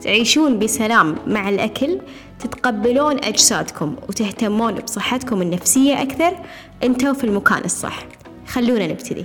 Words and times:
تعيشون 0.00 0.58
بسلام 0.58 1.16
مع 1.26 1.48
الأكل 1.48 2.00
تتقبلون 2.38 3.24
أجسادكم 3.24 3.96
وتهتمون 4.08 4.74
بصحتكم 4.74 5.42
النفسية 5.42 6.02
أكثر. 6.02 6.36
أنتوا 6.82 7.12
في 7.12 7.24
المكان 7.24 7.64
الصح. 7.64 8.06
خلونا 8.46 8.86
نبتدي. 8.86 9.24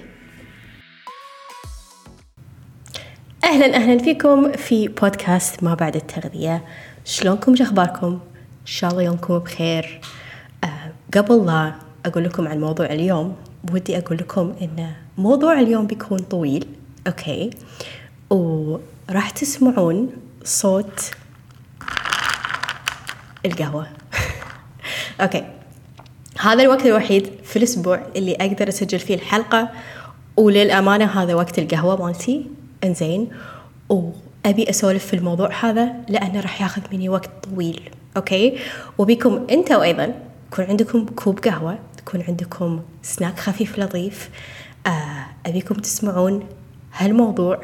أهلا 3.44 3.76
أهلا 3.76 3.98
فيكم 3.98 4.52
في 4.52 4.88
بودكاست 4.88 5.64
ما 5.64 5.74
بعد 5.74 5.96
التغذية. 5.96 6.66
شلونكم؟ 7.06 7.56
شخباركم 7.56 8.08
إن 8.62 8.66
شاء 8.66 8.92
الله 8.92 9.04
يومكم 9.04 9.40
بخير. 9.40 10.02
أه 10.64 10.92
قبل 11.18 11.46
لا 11.46 11.74
أقول 12.06 12.24
لكم 12.24 12.48
عن 12.48 12.60
موضوع 12.60 12.86
اليوم 12.86 13.36
ودي 13.74 13.98
أقول 13.98 14.18
لكم 14.18 14.54
إن 14.62 14.92
موضوع 15.18 15.60
اليوم 15.60 15.88
بيكون 15.88 16.20
طويل. 16.20 16.68
أوكي. 17.08 17.50
وراح 18.30 19.30
تسمعون 19.30 20.10
صوت 20.44 21.12
القهوة. 23.46 23.88
okay. 25.22 25.48
هذا 26.40 26.64
الوقت 26.64 26.86
الوحيد 26.86 27.30
في 27.44 27.56
الأسبوع 27.56 28.04
اللي 28.16 28.36
أقدر 28.36 28.70
أسجل 28.70 29.00
فيه 29.00 29.16
الحلقة 29.16 29.70
وللأمانة 30.38 31.06
هذا 31.06 31.34
وقت 31.34 31.60
القهوة 31.60 32.06
مالتي. 32.06 32.46
إنزين. 32.84 33.30
وأبي 33.90 34.70
أسولف 34.70 35.06
في 35.06 35.16
الموضوع 35.16 35.52
هذا 35.62 35.92
لأنه 36.08 36.40
راح 36.40 36.62
ياخذ 36.62 36.82
مني 36.92 37.10
وقت 37.10 37.30
طويل. 37.44 37.90
okay. 38.18 38.60
وبيكم 38.98 39.48
أنتوا 39.52 39.84
أيضا 39.84 40.14
يكون 40.52 40.66
عندكم 40.66 41.06
كوب 41.06 41.40
قهوة 41.40 41.80
يكون 42.00 42.24
عندكم 42.28 42.82
سناك 43.02 43.40
خفيف 43.40 43.80
لطيف. 43.80 44.30
آه 44.88 45.26
أبيكم 45.46 45.76
تسمعون 45.76 46.48
هالموضوع. 46.94 47.62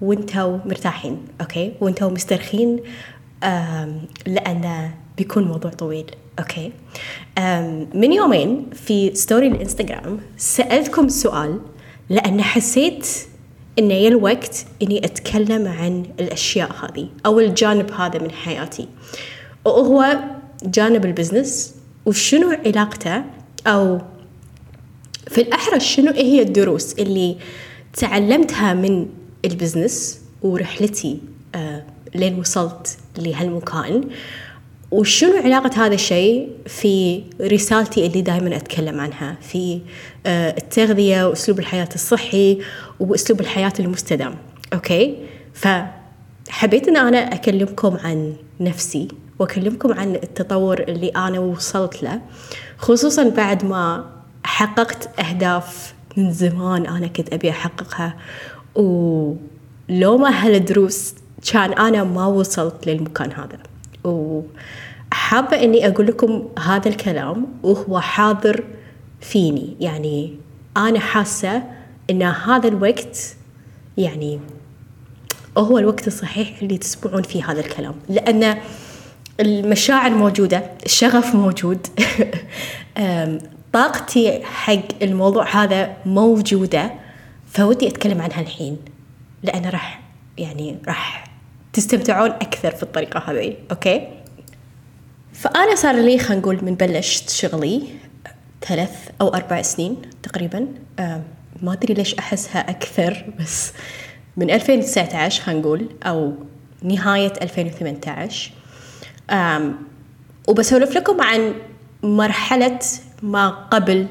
وانتوا 0.00 0.58
مرتاحين 0.64 1.18
okay؟ 1.40 1.72
وانتوا 1.80 2.10
مسترخين 2.10 2.80
لأنه 4.26 4.94
بيكون 5.16 5.44
موضوع 5.44 5.70
طويل 5.70 6.10
okay؟ 6.38 6.72
من 7.94 8.12
يومين 8.12 8.70
في 8.72 9.14
story 9.14 9.48
الإنستغرام 9.48 10.20
سألتكم 10.36 11.08
سؤال 11.08 11.60
لأن 12.08 12.42
حسيت 12.42 13.08
إن 13.78 13.90
يا 13.90 14.08
الوقت 14.08 14.66
إني 14.82 15.04
أتكلم 15.04 15.68
عن 15.68 16.06
الأشياء 16.20 16.70
هذه 16.72 17.08
أو 17.26 17.40
الجانب 17.40 17.90
هذا 17.92 18.22
من 18.22 18.30
حياتي. 18.30 18.88
وهو 19.64 20.18
جانب 20.64 21.04
ال 21.04 21.12
business 21.12 21.74
وشنو 22.06 22.50
علاقته 22.66 23.24
أو 23.66 24.00
في 25.28 25.40
الأحرى 25.40 25.80
شنو 25.80 26.12
هي 26.12 26.42
الدروس 26.42 26.92
اللي 26.92 27.36
تعلمتها 27.92 28.74
من 28.74 29.06
ال 29.44 29.52
business 29.52 30.20
ورحلتي 30.42 31.18
آه 31.54 31.82
لين 32.14 32.38
وصلت 32.38 32.98
لهالمكان. 33.18 34.04
وشنو 34.90 35.36
علاقة 35.36 35.86
هذا 35.86 35.94
الشيء 35.94 36.48
في 36.66 37.22
رسالتي 37.40 38.06
اللي 38.06 38.22
دائما 38.22 38.56
أتكلم 38.56 39.00
عنها؟ 39.00 39.36
في 39.42 39.80
آه 40.26 40.50
التغذية 40.58 41.28
وأسلوب 41.28 41.58
الحياة 41.58 41.88
الصحي 41.94 42.58
وأسلوب 43.00 43.40
الحياة 43.40 43.72
المستدام. 43.80 44.34
okay؟ 44.72 45.16
فحبيت 45.54 46.88
أن 46.88 46.96
أنا 46.96 47.18
أكلمكم 47.34 47.96
عن 47.96 48.36
نفسي 48.60 49.08
وأكلمكم 49.38 49.92
عن 49.92 50.14
التطور 50.14 50.80
اللي 50.80 51.08
أنا 51.08 51.38
وصلت 51.38 52.02
له 52.02 52.20
خصوصا 52.78 53.28
بعد 53.28 53.64
ما 53.64 54.10
حققت 54.44 55.20
أهداف 55.20 55.94
من 56.16 56.32
زمان 56.32 56.86
أنا 56.86 57.06
كنت 57.06 57.32
أبي 57.32 57.50
أحققها. 57.50 58.16
ولو 58.74 60.18
ما 60.18 60.28
هالدروس 60.28 61.14
كان 61.52 61.72
أنا 61.72 62.04
ما 62.04 62.26
وصلت 62.26 62.86
للمكان 62.86 63.32
هذا. 63.32 63.58
وحابة 64.04 65.62
إني 65.62 65.88
أقول 65.88 66.06
لكم 66.06 66.48
هذا 66.58 66.88
الكلام 66.88 67.46
وهو 67.62 68.00
حاضر 68.00 68.64
فيني. 69.20 69.76
يعني 69.80 70.34
أنا 70.76 71.00
حاسة 71.00 71.62
إن 72.10 72.22
هذا 72.22 72.68
الوقت 72.68 73.36
يعني 73.96 74.40
هو 75.58 75.78
الوقت 75.78 76.06
الصحيح 76.06 76.62
اللي 76.62 76.78
تسمعون 76.78 77.22
فيه 77.22 77.50
هذا 77.50 77.60
الكلام. 77.60 77.94
لأن 78.08 78.56
المشاعر 79.40 80.10
موجودة 80.10 80.70
الشغف 80.86 81.34
موجود. 81.34 81.86
طاقتي 83.72 84.44
حق 84.44 85.02
الموضوع 85.02 85.64
هذا 85.64 85.96
موجودة. 86.06 87.03
فودي 87.54 87.88
أتكلم 87.88 88.22
عنها 88.22 88.40
الحين 88.40 88.78
لأن 89.42 89.64
راح 89.64 90.00
يعني 90.38 90.78
راح 90.86 91.24
تستمتعون 91.72 92.30
أكثر 92.30 92.70
في 92.70 92.82
الطريقة 92.82 93.20
هذه 93.20 93.56
okay؟ 93.70 94.08
فأنا 95.32 95.74
صار 95.74 95.94
لي 95.94 96.18
خلينا 96.18 96.42
نقول 96.42 96.64
من 96.64 96.74
بلشت 96.74 97.30
شغلي 97.30 97.82
ثلاث 98.62 99.08
أو 99.20 99.28
أربع 99.28 99.62
سنين 99.62 99.96
تقريبا 100.22 100.66
ما 101.62 101.72
أدري 101.72 101.94
ليش 101.94 102.14
أحسها 102.14 102.70
أكثر 102.70 103.24
بس 103.40 103.72
من 104.36 104.50
2019 104.50 105.42
خلينا 105.42 105.60
نقول 105.60 105.88
أو 106.02 106.34
نهاية 106.82 107.32
2018 107.42 108.50
وبسولف 110.48 110.96
لكم 110.96 111.20
عن 111.20 111.54
مرحلة 112.02 112.78
ما 113.22 113.48
قبل 113.48 114.06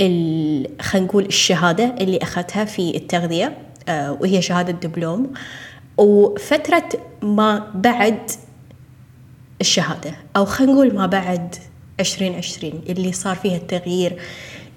خلينا 0.00 1.06
نقول 1.06 1.24
الشهادة 1.26 1.94
اللي 2.00 2.18
أخذتها 2.22 2.64
في 2.64 2.96
التغذية 2.96 3.58
وهي 3.88 4.42
شهادة 4.42 4.72
دبلوم. 4.72 5.32
وفترة 5.98 6.88
ما 7.22 7.70
بعد 7.74 8.30
الشهادة 9.60 10.14
أو 10.36 10.44
خلينا 10.44 10.72
نقول 10.72 10.94
ما 10.94 11.06
بعد 11.06 11.54
عشرين 12.00 12.34
عشرين 12.34 12.80
اللي 12.88 13.12
صار 13.12 13.36
فيها 13.36 13.56
التغيير 13.56 14.22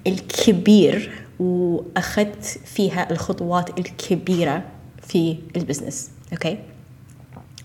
الكبير 0.08 1.12
وأخذت 1.40 2.60
فيها 2.66 3.12
الخطوات 3.12 3.80
الكبيرة 3.80 4.64
في 5.08 5.38
ال 5.56 5.61
business. 5.61 6.12
okay؟ 6.34 6.58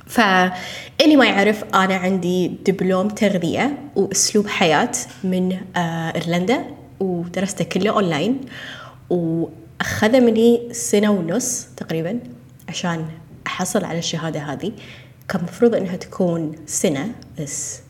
فاللي 0.06 1.16
ما 1.16 1.26
يعرف 1.26 1.64
أنا 1.74 1.94
عندي 1.94 2.48
دبلوم 2.48 3.08
تغذية 3.08 3.78
وأسلوب 3.96 4.46
حياة 4.46 4.92
من 5.24 5.52
آه 5.76 6.14
إيرلندا. 6.14 6.64
ودرسته 7.00 7.64
كله 7.64 7.90
أونلاين 7.90 8.40
وأخذ 9.10 10.20
مني 10.20 10.68
سنة 10.72 11.10
ونص 11.10 11.66
تقريبا 11.76 12.20
عشان 12.68 13.06
أحصل 13.46 13.84
على 13.84 13.98
الشهادة 13.98 14.40
هذه. 14.40 14.72
كان 15.28 15.42
مفروض 15.42 15.74
إنها 15.74 15.96
تكون 15.96 16.52
سنة 16.66 17.12
بس 17.40 17.80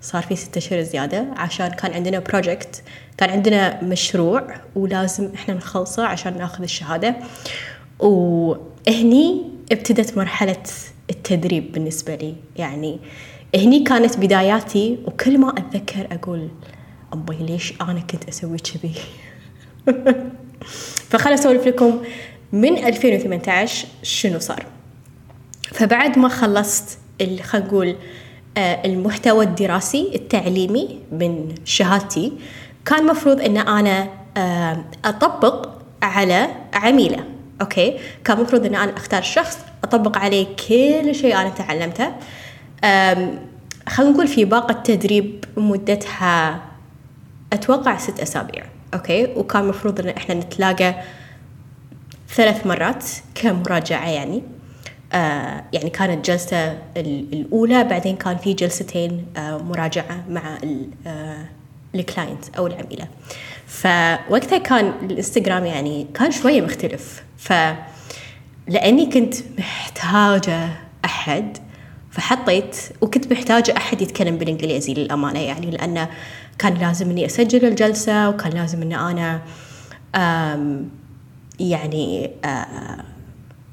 صار 0.00 0.22
في 0.22 0.36
ستة 0.36 0.58
أشهر 0.58 0.82
زيادة 0.82 1.26
عشان 1.36 1.68
كان 1.68 1.92
عندنا 1.92 2.18
بروجكت 2.18 2.82
كان 3.16 3.30
عندنا 3.30 3.84
مشروع 3.84 4.54
ولازم 4.76 5.30
إحنا 5.34 5.54
نخلصه 5.54 6.04
عشان 6.04 6.38
ناخذ 6.38 6.62
الشهادة. 6.62 7.16
وهني 7.98 9.42
ابتدت 9.72 10.18
مرحلة 10.18 10.62
التدريب 11.10 11.72
بالنسبة 11.72 12.14
لي. 12.14 12.34
يعني 12.56 12.98
هني 13.54 13.84
كانت 13.84 14.16
بداياتي 14.18 14.98
وكل 15.06 15.38
ما 15.38 15.54
أتذكر 15.58 16.08
أقول 16.12 16.48
أمي 17.14 17.46
ليش 17.46 17.74
أنا 17.80 18.00
كنت 18.00 18.28
أسوي 18.28 18.58
كذي؟ 18.58 18.94
فخل 21.10 21.32
أسولف 21.32 21.66
لكم 21.66 22.00
من 22.52 22.76
2018 22.78 23.86
شنو 24.02 24.38
صار. 24.38 24.66
فبعد 25.72 26.18
ما 26.18 26.28
خلصت 26.28 26.98
خلينا 27.42 27.66
نقول 27.66 27.96
المحتوى 28.58 29.44
الدراسي 29.44 30.10
التعليمي 30.14 30.98
من 31.12 31.54
شهادتي 31.64 32.32
كان 32.84 33.06
مفروض 33.06 33.40
إن 33.40 33.56
أنا 33.56 34.08
أطبق 35.04 35.68
على 36.02 36.48
عميلة 36.72 37.24
أوكي؟ 37.60 37.98
كان 38.24 38.40
مفروض 38.40 38.66
إن 38.66 38.74
أنا 38.74 38.96
أختار 38.96 39.22
شخص 39.22 39.58
أطبق 39.84 40.18
عليه 40.18 40.46
كل 40.56 41.14
شيء 41.14 41.36
أنا 41.36 41.48
تعلمته. 41.48 42.12
خلينا 43.88 44.12
نقول 44.12 44.28
في 44.28 44.44
باقة 44.44 44.72
تدريب 44.72 45.44
مدتها 45.56 46.62
أتوقع 47.54 47.96
ست 47.98 48.20
أسابيع 48.20 48.64
okay؟ 48.94 49.24
وكان 49.36 49.68
مفروض 49.68 50.00
إن 50.00 50.08
إحنا 50.08 50.34
نتلاقى 50.34 50.94
ثلاث 52.28 52.66
مرات 52.66 53.04
كمراجعة 53.34 54.08
يعني. 54.08 54.42
آه 55.12 55.64
يعني 55.72 55.90
كانت 55.90 56.26
جلسة 56.26 56.78
الأولى 56.96 57.84
بعدين 57.84 58.16
كان 58.16 58.36
في 58.36 58.52
جلستين 58.52 59.26
آه 59.36 59.58
مراجعة 59.58 60.24
مع 60.28 60.58
آه 61.06 61.44
ال 61.94 62.03
client 62.03 62.56
أو 62.58 62.66
العميلة. 62.66 63.08
فوقتها 63.66 64.58
كان 64.58 64.92
الإنستغرام 65.02 65.66
يعني 65.66 66.06
كان 66.14 66.30
شوية 66.30 66.60
مختلف. 66.62 67.22
ف 67.38 67.52
لأني 68.68 69.06
كنت 69.06 69.34
محتاجة 69.58 70.68
أحد 71.04 71.58
فحطيت 72.10 72.76
وكنت 73.00 73.32
محتاجة 73.32 73.74
أحد 73.76 74.02
يتكلم 74.02 74.36
بالإنجليزي 74.36 74.94
للأمانة 74.94 75.40
يعني 75.40 75.70
لأنه 75.70 76.08
كان 76.58 76.74
لازم 76.74 77.10
إني 77.10 77.26
أسجل 77.26 77.64
الجلسة 77.64 78.28
وكان 78.28 78.52
لازم 78.52 78.82
اني 78.82 78.96
أنا 78.96 79.40
يعني 81.60 82.30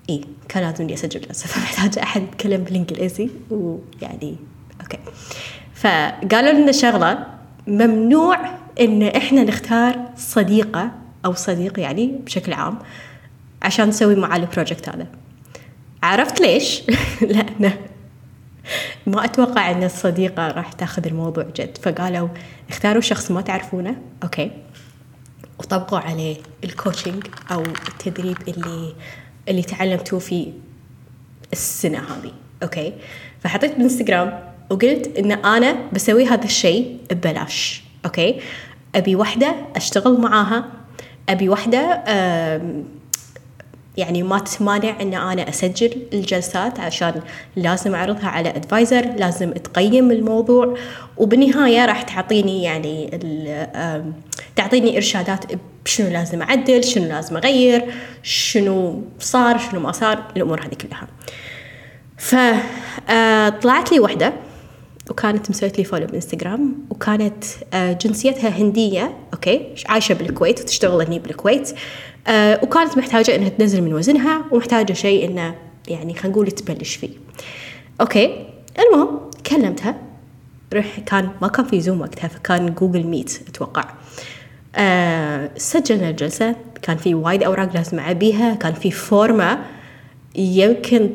إي 0.09 0.21
كان 0.49 0.63
لازم 0.63 0.83
إني 0.83 0.93
أسجل 0.93 1.21
جلسة. 1.21 1.47
فمحتاجة 1.51 2.03
أحد 2.03 2.21
يتكلم 2.21 2.63
بالإنجليزي 2.63 3.29
ويعني 3.49 4.35
okay. 4.81 4.97
فقالوا 5.73 6.51
لنا 6.51 6.71
شغلة 6.71 7.25
ممنوع 7.67 8.37
إن 8.79 9.03
إحنا 9.03 9.43
نختار 9.43 10.09
صديقة 10.17 10.91
أو 11.25 11.33
صديق 11.33 11.79
يعني 11.79 12.07
بشكل 12.07 12.53
عام 12.53 12.79
عشان 13.61 13.87
نسوي 13.89 14.15
معاه 14.15 14.37
ال 14.37 14.44
project 14.44 14.89
هذا. 14.89 15.07
عرفت 16.03 16.41
ليش؟ 16.41 16.81
لأنه 17.21 17.77
ما 19.07 19.25
أتوقع 19.25 19.71
أن 19.71 19.83
الصديقة 19.83 20.47
راح 20.47 20.73
تأخذ 20.73 21.07
الموضوع 21.07 21.43
جد. 21.55 21.77
فقالوا 21.77 22.27
اختاروا 22.69 23.01
شخص 23.01 23.31
ما 23.31 23.41
تعرفونه. 23.41 23.95
okay. 24.23 24.51
وطبقوا 25.59 25.99
عليه 25.99 26.37
ال 26.63 26.70
coaching 26.70 27.23
أو 27.51 27.61
التدريب 27.61 28.37
اللي 28.47 28.93
اللي 29.49 29.61
تعلمتوه 29.61 30.19
في 30.19 30.53
السنة 31.53 31.99
هذه. 31.99 32.31
okay. 32.63 32.93
فحطيت 33.39 33.71
بالانستغرام 33.71 34.39
وقلت 34.69 35.17
إن 35.17 35.31
أنا 35.31 35.75
بسوي 35.93 36.25
هذا 36.25 36.45
الشيء 36.45 36.97
ببلاش. 37.11 37.83
okay. 38.05 38.41
أبي 38.95 39.15
وحدة 39.15 39.55
أشتغل 39.75 40.21
معاها. 40.21 40.65
أبي 41.29 41.49
وحدة 41.49 42.03
يعني 43.97 44.23
ما 44.23 44.39
تمانع 44.39 45.01
إن 45.01 45.13
أنا 45.13 45.49
أسجل 45.49 46.01
الجلسات 46.13 46.79
عشان 46.79 47.21
لازم 47.55 47.95
أعرضها 47.95 48.27
على 48.27 48.49
advisor 48.49 49.05
لازم 49.17 49.51
تقيم 49.51 50.11
الموضوع. 50.11 50.77
وبالنهاية 51.17 51.85
راح 51.85 52.01
تعطيني 52.01 52.63
يعني 52.63 53.09
تعطيني 54.55 54.97
إرشادات 54.97 55.45
شنو 55.85 56.09
لازم 56.09 56.41
أعدل 56.41 56.83
شنو 56.83 57.05
لازم 57.05 57.37
أغير 57.37 57.93
شنو 58.23 59.01
صار 59.19 59.57
شنو 59.57 59.79
ما 59.79 59.91
صار 59.91 60.23
الأمور 60.37 60.61
هذه 60.61 60.75
كلها. 60.75 61.07
فطلعت 62.17 63.91
آه، 63.91 63.93
لي 63.93 63.99
وحدة. 63.99 64.33
وكانت 65.11 65.49
مسويت 65.49 65.77
لي 65.77 65.83
follow 65.83 66.07
بإنستغرام 66.07 66.75
وكانت 66.89 67.43
آه، 67.73 67.93
جنسيتها 67.93 68.49
هندية 68.49 69.17
أوكي؟ 69.33 69.75
عايشة 69.85 70.13
بالكويت 70.13 70.61
وتشتغل 70.61 71.01
هني 71.01 71.19
بالكويت. 71.19 71.71
آه، 72.27 72.59
وكانت 72.63 72.97
محتاجة 72.97 73.35
إنها 73.35 73.49
تنزل 73.49 73.81
من 73.81 73.93
وزنها 73.93 74.45
ومحتاجة 74.51 74.93
شيء 74.93 75.29
إنه 75.29 75.55
يعني 75.87 76.13
خلينا 76.13 76.29
نقول 76.29 76.51
تبلش 76.51 76.95
فيه. 76.95 77.09
أوكي؟ 78.01 78.45
المهم 78.79 79.19
كلمتها. 79.49 79.95
رح 80.73 80.99
كان 80.99 81.29
ما 81.41 81.47
كان 81.47 81.65
في 81.65 81.81
Zoom 81.81 82.01
وقتها 82.01 82.27
فكان 82.27 82.73
Google 82.73 83.03
Meet 83.03 83.41
أتوقع. 83.47 83.83
أه 84.75 85.51
سجلنا 85.57 86.09
الجلسة. 86.09 86.55
كان 86.81 86.97
في 86.97 87.15
وايد 87.15 87.43
أوراق 87.43 87.73
لازم 87.73 87.99
أعبيها. 87.99 88.55
كان 88.55 88.73
في 88.73 88.91
فورمة. 88.91 89.59
يمكن 90.35 91.09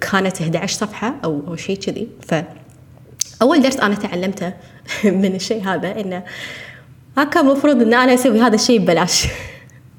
كانت 0.00 0.42
11 0.42 0.76
صفحة 0.78 1.14
أو 1.24 1.42
أو 1.48 1.56
شيء 1.56 1.76
كذي. 1.76 2.08
ف 2.28 2.34
أول 3.42 3.62
درس 3.62 3.76
أنا 3.76 3.94
تعلمته 3.94 4.52
من 5.04 5.34
الشيء 5.34 5.62
هذا 5.64 6.22
ما 7.16 7.24
كان 7.24 7.46
المفروض 7.46 7.82
إن 7.82 7.94
أنا 7.94 8.14
أسوي 8.14 8.40
هذا 8.40 8.54
الشيء 8.54 8.80
ببلاش. 8.80 9.26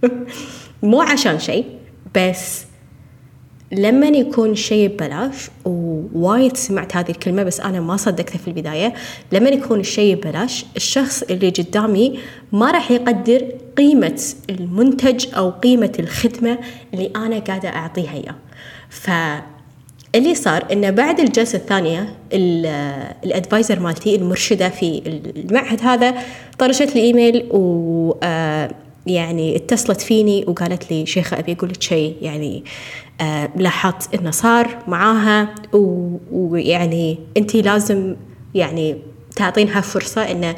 مو 0.84 1.02
عشان 1.02 1.40
شيء 1.40 1.66
بس 2.16 2.66
لما 3.72 4.08
يكون 4.08 4.56
شيء 4.56 4.88
ببلاش 4.88 5.50
ووايد 5.66 6.58
سمعت 6.58 6.96
هذه 6.96 7.12
الكلمة 7.12 7.44
بس 7.44 7.60
أنا 7.60 7.80
ما 7.80 7.98
صدقتها 7.98 8.38
في 8.38 8.48
البداية 8.48 8.94
لما 9.32 9.50
يكون 9.50 9.80
الشيء 9.80 10.16
ببلاش 10.16 10.66
الشخص 10.76 11.24
اللي 11.24 11.50
قدامي 11.50 12.20
ما 12.52 12.72
راح 12.72 12.92
يقدر 12.92 13.52
قيمة 13.78 14.22
المنتج 14.50 15.36
أو 15.36 15.50
قيمة 15.50 15.92
الخدمة 16.00 16.58
اللي 16.94 17.12
أنا 17.16 17.40
قاعدة 17.40 17.70
أعطيها 17.70 18.14
إياه. 18.14 18.36
اللي 20.16 20.36
صار 20.36 20.66
إنه 20.72 20.90
بعد 20.90 21.20
الجلسة 21.20 21.58
الثانية 21.58 22.16
الأدفايزر 23.24 23.80
مالتي 23.80 24.16
المرشدة 24.16 24.70
في 24.70 25.02
المعهد 25.36 25.82
هذا 25.82 26.14
طرشت 26.60 26.96
لي 26.96 27.02
إيميل 27.02 27.48
و 27.52 28.14
آه، 28.24 28.72
يعني 29.08 29.56
اتصلت 29.56 30.02
فيني 30.02 30.46
وقالت 30.48 30.92
لي 30.92 31.06
شيخة 31.06 31.40
أبي 31.40 31.54
أقول 31.54 31.70
لك 31.70 31.82
شيء 31.82 32.18
يعني 32.22 32.64
آه 33.22 33.50
لاحظت 33.56 34.16
إنه 34.16 34.32
صار 34.32 34.78
معاها 34.88 35.56
ويعني 36.32 37.20
أنت 37.38 37.56
لازم 37.56 38.16
يعني 38.56 38.98
تعطينها 39.36 39.82
فرصة 39.82 40.32
إنه 40.32 40.56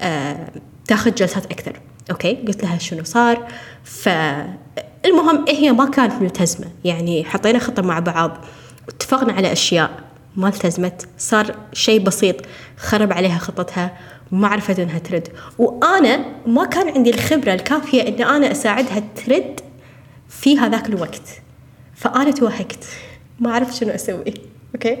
آه 0.00 0.50
تاخذ 0.86 1.14
جلسات 1.14 1.46
أكثر. 1.46 1.80
أوكي؟ 2.10 2.34
قلت 2.34 2.62
لها 2.62 2.78
شنو 2.78 3.04
صار؟ 3.04 3.48
فالمهم 3.84 5.44
هي 5.48 5.72
ما 5.72 5.90
كانت 5.90 6.22
ملتزمة 6.22 6.66
يعني 6.84 7.24
حطينا 7.24 7.58
خطة 7.58 7.82
مع 7.82 7.98
بعض. 7.98 8.44
اتفقنا 8.88 9.32
على 9.32 9.52
أشياء 9.52 9.90
ما 10.36 10.48
التزمت 10.48 11.08
صار 11.18 11.56
شيء 11.72 12.00
بسيط 12.00 12.36
خرب 12.76 13.12
عليها 13.12 13.38
خطتها 13.38 13.98
ما 14.32 14.48
عرفت 14.48 14.78
إنها 14.78 14.98
ترد. 14.98 15.28
وأنا 15.58 16.24
ما 16.46 16.64
كان 16.64 16.88
عندي 16.88 17.10
الخبرة 17.10 17.54
الكافية 17.54 18.08
ان 18.08 18.22
أنا 18.22 18.52
أساعدها 18.52 19.02
ترد 19.16 19.60
في 20.28 20.58
هذاك 20.58 20.88
الوقت. 20.88 21.28
فأنا 21.94 22.30
توهقت. 22.30 22.84
ما 23.40 23.54
عرفت 23.54 23.74
شنو 23.74 23.90
أسوي. 23.90 24.34
أوكي؟ 24.74 24.98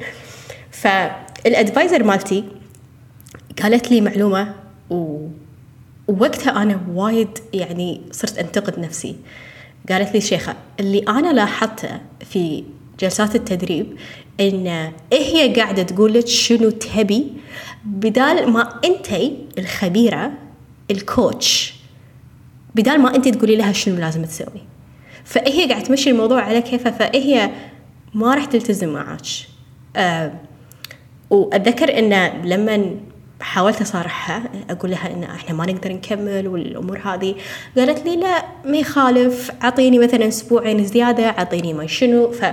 فال 0.70 1.00
advisor 1.00 2.04
مالتي 2.04 2.44
قالت 3.62 3.90
لي 3.90 4.00
معلومة 4.00 4.54
و... 4.90 5.28
ووقتها 6.08 6.62
أنا 6.62 6.80
وايد 6.94 7.38
يعني 7.52 8.00
صرت 8.10 8.38
أنتقد 8.38 8.78
نفسي. 8.78 9.16
قالت 9.88 10.14
لي 10.14 10.20
شيخة 10.20 10.54
اللي 10.80 10.98
أنا 10.98 11.32
لاحظته 11.32 12.00
في 12.30 12.64
جلسات 13.00 13.34
التدريب 13.34 13.96
إن 14.40 14.92
هي 15.12 15.54
قاعدة 15.54 15.82
تقول 15.82 16.14
لك 16.14 16.26
شنو 16.26 16.70
تبي 16.70 17.32
بدال 17.84 18.50
ما 18.50 18.80
أنت 18.84 19.08
الخبيرة 19.58 20.32
الكوتش 20.90 21.74
بدال 22.74 23.00
ما 23.00 23.14
أنت 23.14 23.28
تقولي 23.28 23.56
لها 23.56 23.72
شنو 23.72 23.96
لازم 23.96 24.24
تسوي. 24.24 24.62
فهي 25.24 25.68
قاعدة 25.68 25.84
تمشي 25.84 26.10
الموضوع 26.10 26.42
على 26.42 26.62
كيفها 26.62 26.92
فهي 26.92 27.50
ما 28.14 28.34
راح 28.34 28.44
تلتزم 28.44 28.88
معك 28.88 29.20
أه 29.96 30.32
وأتذكر 31.30 31.98
انه 31.98 32.42
لما 32.44 32.96
حاولت 33.40 33.80
أصارحها 33.80 34.42
أقول 34.70 34.90
لها 34.90 35.12
إن 35.12 35.24
إحنا 35.24 35.54
ما 35.54 35.66
نقدر 35.66 35.92
نكمل 35.92 36.48
والأمور 36.48 36.98
هذه 36.98 37.34
قالت 37.76 38.06
لي 38.06 38.16
لا 38.16 38.44
ما 38.64 38.76
يخالف 38.76 39.50
أعطيني 39.62 39.98
مثلا 39.98 40.28
أسبوعين 40.28 40.84
زيادة 40.84 41.24
أعطيني 41.28 41.72
ما 41.72 41.86
شنو. 41.86 42.30
ف 42.30 42.44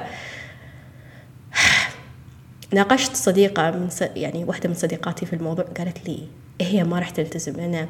ناقشت 2.73 3.15
صديقة 3.15 3.71
من 3.71 3.89
س... 3.89 4.01
يعني 4.01 4.43
واحدة 4.43 4.69
من 4.69 4.75
صديقاتي 4.75 5.25
في 5.25 5.33
الموضوع 5.33 5.65
قالت 5.65 6.07
لي 6.07 6.19
هي 6.61 6.83
ما 6.83 6.99
راح 6.99 7.09
تلتزم 7.09 7.59
أنا 7.59 7.87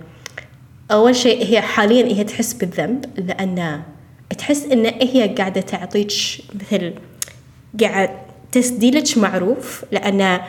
أول 0.92 1.16
شيء 1.16 1.46
هي 1.46 1.62
حاليا 1.62 2.06
هي 2.06 2.24
تحس 2.24 2.54
بالذنب 2.54 3.06
لأن 3.18 3.82
تحس 4.38 4.66
إن 4.66 4.86
هي 4.86 5.28
قاعدة 5.28 5.62
تعطيك 5.62 6.12
مثل 6.56 6.94
قاعد 7.82 8.10
تسديلك 8.52 9.18
معروف 9.18 9.86
لأن 9.92 10.40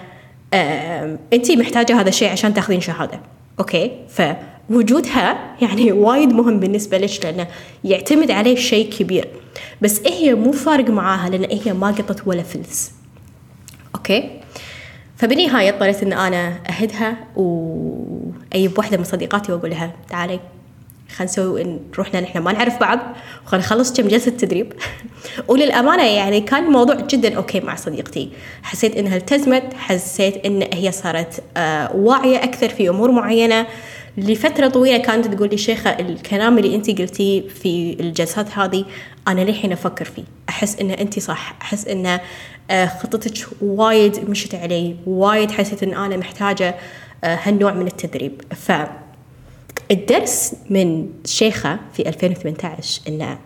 أنت 1.32 1.50
محتاجة 1.50 2.00
هذا 2.00 2.08
الشيء 2.08 2.28
عشان 2.28 2.54
تاخذين 2.54 2.80
شهادة. 2.80 3.20
أوكي؟ 3.58 3.90
فوجودها 4.08 5.56
يعني 5.62 5.92
وايد 5.92 6.32
مهم 6.32 6.60
بالنسبة 6.60 6.98
لك 6.98 7.24
لأنه 7.24 7.46
يعتمد 7.84 8.30
عليه 8.30 8.56
شيء 8.56 8.90
كبير. 8.90 9.28
بس 9.80 10.00
هي 10.06 10.34
مو 10.34 10.52
فارق 10.52 10.90
معاها 10.90 11.30
لأن 11.30 11.58
هي 11.64 11.72
ما 11.72 11.86
قطت 11.90 12.26
ولا 12.26 12.42
فلس. 12.42 12.92
أوكي. 14.10 14.30
فبالنهايه 15.16 15.70
اضطريت 15.70 16.02
إن 16.02 16.12
أنا 16.12 16.60
أهدها 16.70 17.16
واجيب 17.36 18.78
واحدة 18.78 18.96
من 18.96 19.04
صديقاتي 19.04 19.52
وأقول 19.52 19.70
لها 19.70 19.92
تعالي 20.10 20.40
خلينا 21.16 21.32
نسوي 21.32 21.80
نروح 21.92 22.14
نحن 22.14 22.38
ما 22.38 22.52
نعرف 22.52 22.80
بعض 22.80 22.98
وخلينا 23.46 23.66
نخلص 23.66 23.92
كم 23.92 24.08
جلسة 24.08 24.30
تدريب. 24.30 24.72
وللأمانة 25.48 26.04
يعني 26.04 26.40
كان 26.40 26.64
الموضوع 26.64 26.94
جدا 26.94 27.36
أوكي 27.36 27.60
مع 27.60 27.74
صديقتي. 27.74 28.30
حسيت 28.62 28.96
إنها 28.96 29.16
التزمت 29.16 29.74
حسيت 29.74 30.46
إن 30.46 30.62
هي 30.74 30.92
صارت 30.92 31.42
آه 31.56 31.96
واعية 31.96 32.44
أكثر 32.44 32.68
في 32.68 32.88
أمور 32.88 33.10
معينة. 33.10 33.66
لفترة 34.18 34.68
طويلة 34.68 34.98
كانت 34.98 35.26
تقول 35.26 35.48
لي 35.48 35.56
شيخة 35.56 35.90
الكلام 35.90 36.58
اللي 36.58 36.74
أنت 36.74 37.00
قلتيه 37.00 37.48
في 37.48 37.96
الجلسات 38.00 38.58
هذه 38.58 38.84
أنا 39.28 39.40
للحين 39.40 39.72
أفكر 39.72 40.04
فيه. 40.04 40.24
أحس 40.48 40.80
إن 40.80 40.90
أنت 40.90 41.18
صح. 41.18 41.54
أحس 41.62 41.88
إن 41.88 42.20
خطتك 42.70 43.46
وايد 43.62 44.30
مشت 44.30 44.54
علي 44.54 44.96
وايد 45.06 45.50
حسيت 45.50 45.82
إن 45.82 45.94
أنا 45.94 46.16
محتاجة 46.16 46.74
هالنوع 47.24 47.72
من 47.72 47.86
التدريب. 47.86 48.42
فالدرس 49.90 50.54
من 50.70 51.08
شيخة 51.24 51.78
في 51.92 52.08
2018 52.08 53.00
إنه 53.08 53.38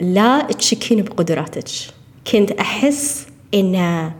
لا 0.00 0.42
تشكين 0.42 1.02
بقدراتك. 1.02 1.68
كنت 2.32 2.50
أحس 2.50 3.26
إن 3.54 4.10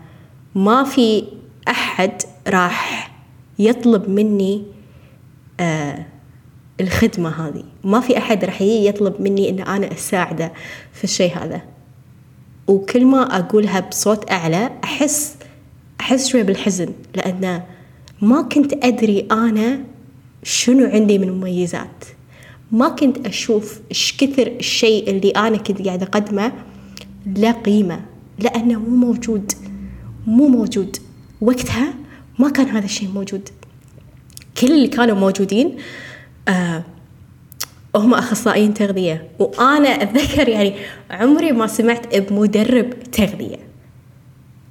ما 0.55 0.85
في 0.85 1.25
أحد 1.69 2.23
راح 2.49 3.11
يطلب 3.59 4.09
مني 4.09 4.65
آه 5.61 6.07
الخدمة 6.81 7.49
هذه. 7.49 7.65
ما 7.85 8.01
في 8.01 8.19
أحد 8.19 8.45
راح 8.45 8.63
يطلب 8.63 9.21
مني 9.21 9.51
إن 9.51 9.61
أنا 9.61 9.93
أساعده 9.93 10.53
في 10.93 11.05
الشيء 11.05 11.39
هذا. 11.39 11.61
وكل 12.69 13.05
ما 13.07 13.37
أقولها 13.39 13.81
بصوت 13.81 14.31
أعلى 14.31 14.71
أحس 14.85 15.37
أحس 16.01 16.29
شوي 16.29 16.43
بالحزن 16.43 16.89
لأن 17.15 17.63
ما 18.23 18.43
كنت 18.43 18.73
أدري 18.85 19.27
أنا 19.33 19.81
شنو 20.43 20.87
عندي 20.87 21.19
من 21.19 21.31
مميزات. 21.31 22.05
ما 22.73 22.89
كنت 22.89 23.27
أشوف 23.27 23.81
إيش 23.91 24.17
كثر 24.17 24.47
الشيء 24.47 25.11
اللي 25.11 25.31
أنا 25.31 25.57
كنت 25.57 25.83
قاعدة 25.83 26.07
أقدمه 26.07 26.53
له 27.27 27.53
قيمة 27.53 28.01
لأنه 28.39 28.79
مو 28.79 28.97
موجود 29.07 29.53
مو 30.27 30.49
موجود. 30.49 30.97
وقتها 31.41 31.95
ما 32.39 32.51
كان 32.51 32.67
هذا 32.67 32.85
الشيء 32.85 33.09
موجود. 33.09 33.49
كل 34.61 34.73
اللي 34.73 34.89
كانوا 34.89 35.17
موجودين 35.17 35.77
آه 36.49 36.85
هم 37.97 38.15
أخصائيين 38.15 38.75
تغذية. 38.75 39.29
وأنا 39.39 39.89
أتذكر 39.89 40.49
يعني 40.49 40.75
عمري 41.11 41.53
ما 41.53 41.67
سمعت 41.67 42.17
بمدرب 42.17 42.91
تغذية. 43.13 43.59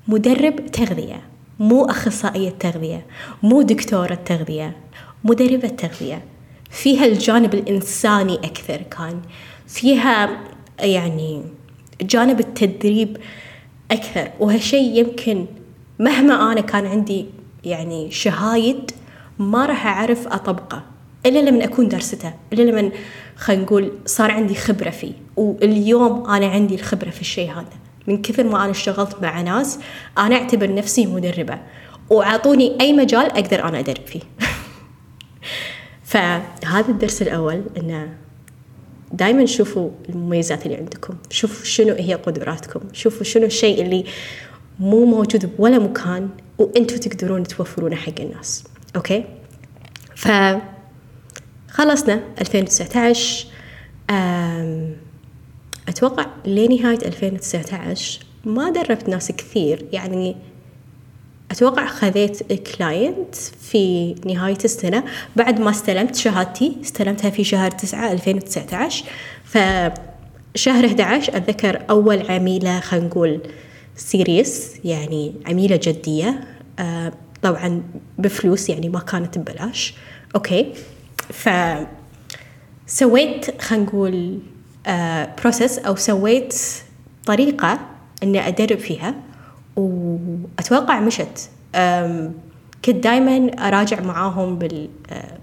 مدرب 0.08 0.66
تغذية. 0.66 1.22
مو 1.60 1.86
أخصائية 1.86 2.50
تغذية. 2.50 3.06
مو 3.44 3.62
دكتورة 3.62 4.16
تغذية. 4.16 4.76
مدربة 5.24 5.68
تغذية. 5.68 6.24
فيها 6.72 7.06
الجانب 7.06 7.54
الإنساني 7.54 8.36
أكثر 8.36 8.82
كان. 8.82 9.22
فيها 9.68 10.44
يعني 10.80 11.44
جانب 12.02 12.40
التدريب 12.40 13.18
أكثر. 13.92 14.32
وهالشيء 14.40 15.00
يمكن 15.00 15.46
مهما 16.00 16.52
أنا 16.52 16.62
كان 16.62 16.86
عندي 16.86 17.26
يعني 17.64 18.12
شهايد 18.12 18.92
ما 19.40 19.66
راح 19.66 19.88
أعرف 19.88 20.28
أطبقه. 20.28 20.97
إلا 21.28 21.40
لما 21.40 21.64
أكون 21.64 21.88
درسته 21.88 22.34
إلا 22.54 22.62
لما 22.62 22.92
خلينا 23.36 23.64
نقول 23.64 23.92
صار 24.06 24.32
عندي 24.32 24.56
خبرة 24.56 24.90
فيه. 24.90 25.14
واليوم 25.36 26.30
أنا 26.30 26.48
عندي 26.48 26.76
الخبرة 26.76 27.10
في 27.10 27.22
الشيء 27.22 27.52
هذا. 27.52 27.78
من 28.08 28.22
كثر 28.22 28.44
ما 28.44 28.64
أنا 28.64 28.72
اشتغلت 28.72 29.22
مع 29.22 29.42
ناس 29.42 29.80
أنا 30.18 30.36
أعتبر 30.36 30.74
نفسي 30.74 31.06
مدربة. 31.06 31.60
وأعطوني 32.10 32.78
أي 32.82 32.94
مجال 32.94 33.26
أقدر 33.26 33.64
أنا 33.64 33.80
أدرب 33.80 34.06
فيه. 34.06 34.22
فهذا 36.12 36.90
الدرس 36.90 37.22
الأول 37.22 37.64
أنه 37.78 38.18
دائما 39.12 39.46
شوفوا 39.46 39.90
المميزات 40.10 40.66
اللي 40.66 40.78
عندكم. 40.78 41.14
شوفوا 41.30 41.66
شنو 41.66 41.94
هي 41.94 42.14
قدراتكم. 42.14 42.80
شوفوا 42.94 43.24
شنو 43.24 43.46
الشيء 43.46 43.82
اللي 43.82 44.06
مو 44.80 45.06
موجود 45.06 45.58
بولا 45.58 45.80
مكان 45.80 46.30
وأنتم 46.58 46.98
تقدرون 46.98 47.44
توفرونه 47.44 47.96
حق 47.96 48.20
الناس. 48.20 48.64
أوكي؟ 48.96 49.24
ف 50.16 50.28
خلصنا 51.78 52.22
2019 52.42 53.48
أتوقع 55.88 56.26
لنهاية 56.46 56.98
2019 57.06 58.20
ما 58.46 58.70
دربت 58.70 59.10
ناس 59.10 59.32
كثير. 59.32 59.86
يعني 59.92 60.36
أتوقع 61.52 61.86
خذيت 61.86 62.54
client 62.54 63.36
في 63.36 64.16
نهاية 64.26 64.58
السنة. 64.66 65.04
بعد 65.36 65.60
ما 65.60 65.70
استلمت 65.70 66.16
شهادتي 66.16 66.78
استلمتها 66.82 67.30
في 67.30 67.44
شهر 67.44 67.72
تسعة 67.72 68.12
2019 68.12 69.06
فشهر 69.44 70.86
11 70.86 71.38
أتذكر 71.38 71.82
أول 71.90 72.32
عميلة 72.32 72.80
خلينا 72.80 73.08
نقول 73.08 73.42
serious 73.96 74.72
يعني 74.84 75.34
عميلة 75.46 75.80
جدية. 75.84 76.48
آه 76.80 77.14
طبعا 77.42 77.84
بفلوس 78.18 78.70
يعني 78.70 78.90
ما 78.90 79.00
كانت 79.00 79.38
ببلاش. 79.38 79.94
أوكي. 80.36 80.74
فسويت 82.88 83.62
خلينا 83.62 83.86
نقول 83.86 84.40
process 85.42 85.80
أو 85.80 85.96
سويت 85.96 86.56
طريقة 87.26 87.80
إني 88.24 88.48
أدرب 88.48 88.78
فيها. 88.78 89.14
وأتوقع 89.76 91.00
مشت. 91.00 91.50
كنت 92.86 92.96
دائما 92.96 93.68
أراجع 93.68 94.02
معاهم 94.02 94.58
بال 94.58 94.90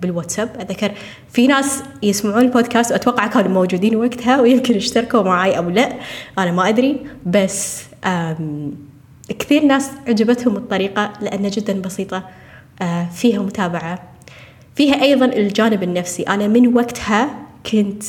بالواتساب. 0.03 0.50
اتذكر 0.61 0.93
في 1.33 1.47
ناس 1.47 1.83
يسمعون 2.03 2.43
البودكاست 2.43 2.93
وأتوقع 2.93 3.26
كانوا 3.26 3.50
موجودين 3.50 3.97
وقتها 3.97 4.41
ويمكن 4.41 4.75
اشتركوا 4.75 5.23
معي 5.23 5.59
أو 5.59 5.71
لا. 5.71 5.93
أنا 6.38 6.53
ما 6.53 6.69
أدري. 6.69 7.07
بس 7.26 7.83
كثير 9.38 9.64
ناس 9.64 9.91
عجبتهم 10.09 10.57
الطريقة 10.57 11.12
لأنها 11.21 11.50
جدا 11.50 11.81
بسيطة. 11.81 12.29
فيها 13.14 13.43
متابعة. 13.43 14.13
فيها 14.75 15.02
أيضا 15.02 15.26
الجانب 15.26 15.83
النفسي. 15.83 16.23
أنا 16.23 16.49
من 16.49 16.75
وقتها 16.75 17.38
كنت 17.73 18.02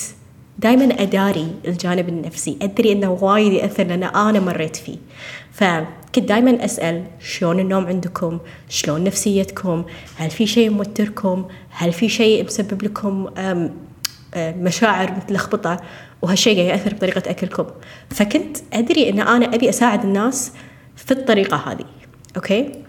دائما 0.60 1.02
أداري 1.02 1.48
الجانب 1.68 2.10
النفسي 2.10 2.58
أدري 2.62 2.92
إنه 2.92 3.12
وايد 3.12 3.54
يأثر 3.54 3.84
لأن 3.84 4.04
أنا 4.04 4.40
مريت 4.40 4.76
فيه. 4.76 4.98
فكنت 5.52 6.20
دائما 6.20 6.66
أسأل 6.66 7.04
شلون 7.20 7.60
النوم 7.60 7.86
عندكم؟ 7.86 8.40
شلون 8.70 9.04
نفسيتكم؟ 9.04 9.84
هل 10.16 10.30
في 10.30 10.48
شيء 10.48 10.70
موتركم؟ 10.70 11.46
هل 11.70 11.94
في 11.94 12.10
شيء 12.10 12.46
مسبب 12.46 12.84
لكم 12.84 13.30
مشاعر 14.38 15.12
متلخبطه 15.12 15.80
وهالشيء 16.22 16.56
قاعد 16.58 16.70
يأثر 16.70 16.94
بطريقة 16.94 17.32
أكلكم. 17.32 17.66
فكنت 18.10 18.58
أدري 18.74 19.10
إن 19.10 19.20
أنا 19.20 19.56
أبي 19.56 19.70
أساعد 19.70 20.04
الناس 20.04 20.52
في 20.96 21.12
الطريقة 21.12 21.58
هذه 21.58 21.86
أوكي؟ 22.36 22.85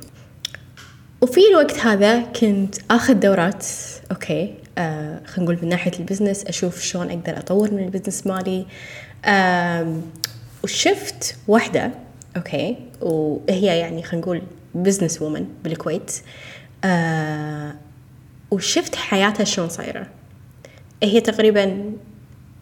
وفي 1.26 1.40
الوقت 1.50 1.78
هذا 1.78 2.20
كنت 2.20 2.74
آخذ 2.90 3.14
دورات 3.14 3.66
أوكي 4.10 4.54
آه 4.78 5.20
خلينا 5.26 5.52
نقول 5.52 5.58
من 5.62 5.68
ناحية 5.68 5.90
ال 5.98 6.03
business 6.03 6.44
أشوف 6.44 6.80
شلون 6.80 7.10
أقدر 7.10 7.38
أطور 7.38 7.70
من 7.70 7.84
ال 7.84 7.89
business 7.89 8.26
مالي. 8.26 8.66
آه 9.24 10.00
وشفت 10.64 11.36
واحدة 11.48 11.90
أوكي 12.36 12.76
وهي 13.00 13.78
يعني 13.78 14.02
خلينا 14.02 14.26
نقول 14.26 14.42
business 14.74 15.22
woman 15.22 15.46
بالكويت. 15.64 16.12
آه 16.84 17.74
وشفت 18.50 18.94
حياتها 18.94 19.44
شلون 19.44 19.68
صايرة. 19.68 20.06
هي 21.02 21.20
تقريبا 21.20 21.92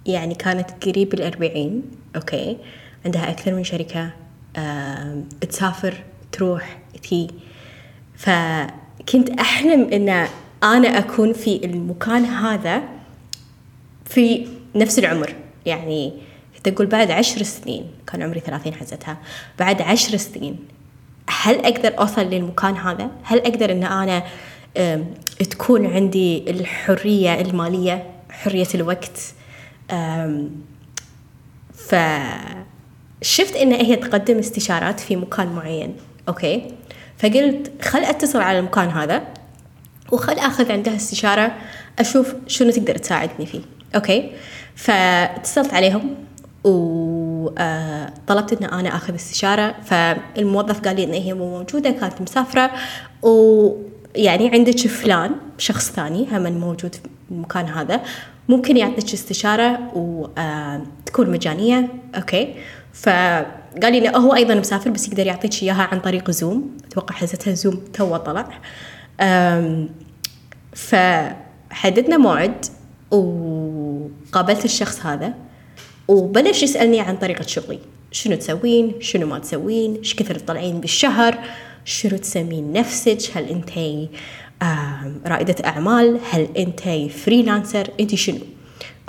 يعني 0.06 0.34
كانت 0.34 0.70
قريب 0.86 1.14
الأربعين 1.14 1.82
أوكي 2.16 2.58
عندها 3.04 3.30
أكثر 3.30 3.54
من 3.54 3.64
شركة. 3.64 4.10
آه 4.56 5.22
تسافر 5.40 6.02
تروح 6.32 6.78
تيي. 7.02 7.28
فكنت 8.24 9.30
أحلم 9.40 9.88
أن 9.92 10.28
أنا 10.62 10.98
أكون 10.98 11.32
في 11.32 11.64
المكان 11.64 12.24
هذا 12.24 12.82
في 14.04 14.48
نفس 14.74 14.98
العمر. 14.98 15.34
يعني 15.66 16.12
تقول 16.64 16.86
بعد 16.86 17.10
عشر 17.10 17.42
سنين 17.42 17.86
كان 18.06 18.22
عمري 18.22 18.40
ثلاثين 18.40 18.74
حزتها. 18.74 19.18
بعد 19.58 19.82
عشر 19.82 20.16
سنين 20.16 20.58
هل 21.42 21.54
أقدر 21.66 21.98
أوصل 21.98 22.22
للمكان 22.22 22.76
هذا؟ 22.76 23.10
هل 23.22 23.38
أقدر 23.38 23.72
أن 23.72 23.84
أنا 23.84 24.22
تكون 25.50 25.86
عندي 25.86 26.50
الحرية 26.50 27.40
المالية 27.40 28.06
حرية 28.30 28.68
الوقت؟ 28.74 29.34
فشفت 31.74 33.56
إن 33.56 33.72
هي 33.72 33.96
تقدم 33.96 34.38
استشارات 34.38 35.00
في 35.00 35.16
مكان 35.16 35.48
معين. 35.48 35.96
أوكي؟ 36.28 36.74
فقلت 37.18 37.72
خل 37.82 37.98
أتصل 37.98 38.40
على 38.40 38.58
المكان 38.58 38.88
هذا 38.88 39.22
وخل 40.12 40.38
آخذ 40.38 40.72
عندها 40.72 40.96
استشارة 40.96 41.52
أشوف 41.98 42.34
شنو 42.46 42.70
تقدر 42.70 42.98
تساعدني 42.98 43.46
فيه. 43.46 43.60
أوكي؟ 43.94 44.30
فاتصلت 44.76 45.74
عليهم 45.74 46.14
وطلبت 46.64 48.52
إن 48.62 48.64
أنا 48.64 48.96
آخذ 48.96 49.14
استشارة. 49.14 49.74
فالموظف 49.84 50.80
قال 50.80 50.96
لي 50.96 51.04
إن 51.04 51.12
هي 51.12 51.34
مو 51.34 51.58
موجودة 51.58 51.90
كانت 51.90 52.20
مسافرة. 52.20 52.70
ويعني 53.22 54.50
عندك 54.50 54.78
فلان 54.78 55.30
شخص 55.58 55.90
ثاني 55.90 56.26
هم 56.32 56.52
موجود 56.52 56.94
في 56.94 57.00
المكان 57.30 57.66
هذا 57.66 58.00
ممكن 58.48 58.76
يعطيك 58.76 59.12
استشارة 59.12 59.78
وتكون 59.94 61.30
مجانية. 61.30 61.88
أوكي؟ 62.16 62.54
فقال 63.74 63.92
لي 63.92 64.00
لا 64.00 64.18
هو 64.18 64.34
أيضا 64.34 64.54
مسافر 64.54 64.90
بس 64.90 65.08
يقدر 65.08 65.26
يعطيك 65.26 65.62
إياها 65.62 65.82
عن 65.92 66.00
طريق 66.00 66.30
Zoom 66.30 66.76
أتوقع 66.86 67.14
حزتها 67.14 67.54
Zoom 67.54 67.84
تو 67.92 68.16
طلع. 68.16 68.60
فحددنا 70.72 72.16
موعد 72.16 72.66
وقابلت 73.10 74.64
الشخص 74.64 75.06
هذا 75.06 75.34
وبلش 76.08 76.62
يسألني 76.62 77.00
عن 77.00 77.16
طريقة 77.16 77.46
شغلي. 77.46 77.78
شنو 78.12 78.36
تسوين؟ 78.36 78.92
شنو 79.00 79.26
ما 79.26 79.38
تسوين؟ 79.38 79.94
إيش 79.94 80.14
كثر 80.14 80.34
تطلعين 80.34 80.80
بالشهر؟ 80.80 81.38
شنو 81.84 82.16
تسمين 82.16 82.72
نفسك؟ 82.72 83.18
هل 83.34 83.44
أنت 83.44 83.70
رائدة 85.26 85.56
أعمال؟ 85.64 86.20
هل 86.30 86.48
أنت 86.56 87.12
freelancer 87.12 87.90
أنت 88.00 88.14
شنو؟ 88.14 88.38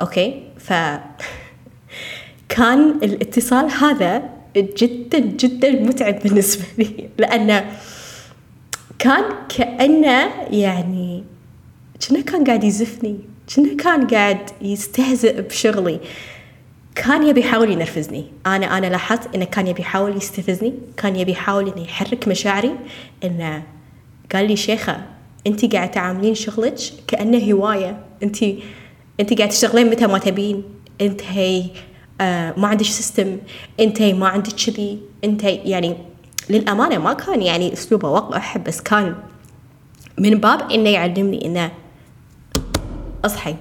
أوكي؟ 0.02 0.44
ف 0.60 0.74
كان 2.50 2.90
الاتصال 3.04 3.72
هذا 3.72 4.35
جدا 4.62 5.20
جدا 5.20 5.72
متعب 5.72 6.20
بالنسبة 6.24 6.64
لي. 6.78 7.10
لأنه 7.18 7.72
كان 9.00 9.24
كأنه 9.58 10.30
يعني 10.52 11.24
كأنه 12.00 12.22
كان 12.22 12.44
قاعد 12.44 12.64
يزفني 12.64 13.18
كأنه 13.56 13.78
كان 13.78 14.08
قاعد 14.08 14.50
يستهزئ 14.62 15.42
بشغلي. 15.42 16.00
كان 16.96 17.28
يبي 17.28 17.40
يحاول 17.40 17.72
ينرفزني. 17.72 18.26
أنا 18.46 18.78
أنا 18.78 18.88
لاحظت 18.88 19.36
إنه 19.36 19.46
كان 19.46 19.68
يبي 19.68 19.82
يحاول 19.82 20.18
يستفزني 20.18 20.74
كان 20.98 21.16
يبي 21.16 21.32
يحاول 21.32 21.68
إنه 21.70 21.82
يحرك 21.84 22.28
مشاعري 22.28 22.72
إنه 23.24 23.64
قال 24.34 24.48
لي 24.48 24.56
شيخة 24.56 25.02
أنت 25.48 25.76
قاعدة 25.76 25.92
تعاملين 25.92 26.36
شغلك 26.36 26.78
كأنه 27.08 27.54
هواية. 27.54 28.00
أنت 28.24 28.44
أنت 29.20 29.34
قاعدة 29.34 29.52
تشتغلين 29.52 29.90
متى 29.90 30.08
ما 30.08 30.18
تبين. 30.18 30.64
أنت 31.02 31.22
هي 31.24 31.64
آه 32.22 32.54
ما 32.58 32.68
عندك 32.68 32.86
سيستم 32.86 33.38
انت 33.80 34.02
ما 34.02 34.28
عندك 34.28 34.52
كذي 34.52 35.00
انت 35.24 35.44
يعني 35.44 35.96
للأمانة 36.50 36.98
ما 36.98 37.14
كان 37.14 37.42
يعني 37.42 37.74
أسلوبه 37.74 38.10
وقح 38.10 38.58
بس 38.58 38.82
كان 38.82 39.16
من 40.18 40.38
باب 40.38 40.72
إنه 40.72 40.90
يعلمني 40.90 41.46
إنه 41.46 41.72
أصحي. 43.26 43.56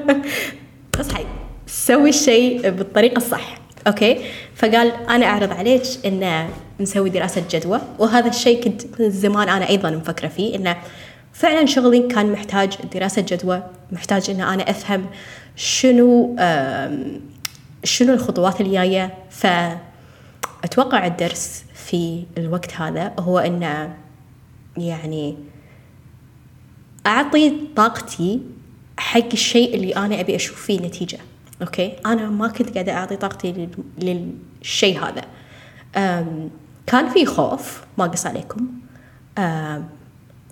أصحي. 1.00 1.24
سوي 1.66 2.08
الشيء 2.08 2.70
بالطريقة 2.70 3.16
الصح 3.16 3.58
أوكي؟ 3.86 4.24
فقال 4.54 4.92
أنا 5.08 5.26
أعرض 5.26 5.52
عليك 5.52 5.82
ان 6.06 6.48
نسوي 6.80 7.10
دراسة 7.10 7.44
جدوى 7.50 7.80
وهذا 7.98 8.28
الشيء 8.28 8.64
كنت 8.64 8.82
من 9.00 9.10
زمان 9.10 9.48
أنا 9.48 9.68
أيضا 9.68 9.90
مفكرة 9.90 10.28
فيه 10.28 10.56
إنه 10.56 10.76
فعلا 11.32 11.66
شغلي 11.66 12.08
كان 12.08 12.32
محتاج 12.32 12.76
دراسة 12.94 13.24
جدوى 13.28 13.62
محتاج 13.92 14.30
إن 14.30 14.40
أنا 14.40 14.70
أفهم 14.70 15.06
شنو 15.56 16.36
شنو 17.84 18.14
الخطوات 18.14 18.60
الجاية؟ 18.60 19.14
فأتوقع 19.30 21.06
الدرس 21.06 21.64
في 21.74 22.24
الوقت 22.38 22.74
هذا 22.74 23.12
هو 23.18 23.38
إنه 23.38 23.96
يعني 24.76 25.36
أعطي 27.06 27.52
طاقتي 27.76 28.40
حق 28.98 29.32
الشيء 29.32 29.74
اللي 29.74 29.96
أنا 29.96 30.20
أبي 30.20 30.36
أشوف 30.36 30.62
فيه 30.62 30.80
نتيجة 30.80 31.18
أوكي؟ 31.62 31.92
أنا 32.06 32.30
ما 32.30 32.48
كنت 32.48 32.74
قاعدة 32.74 32.92
أعطي 32.92 33.16
طاقتي 33.16 33.68
للشيء 33.98 35.00
هذا. 35.04 35.24
كان 36.86 37.08
في 37.08 37.26
خوف 37.26 37.84
ما 37.98 38.06
قص 38.06 38.26
عليكم. 38.26 38.68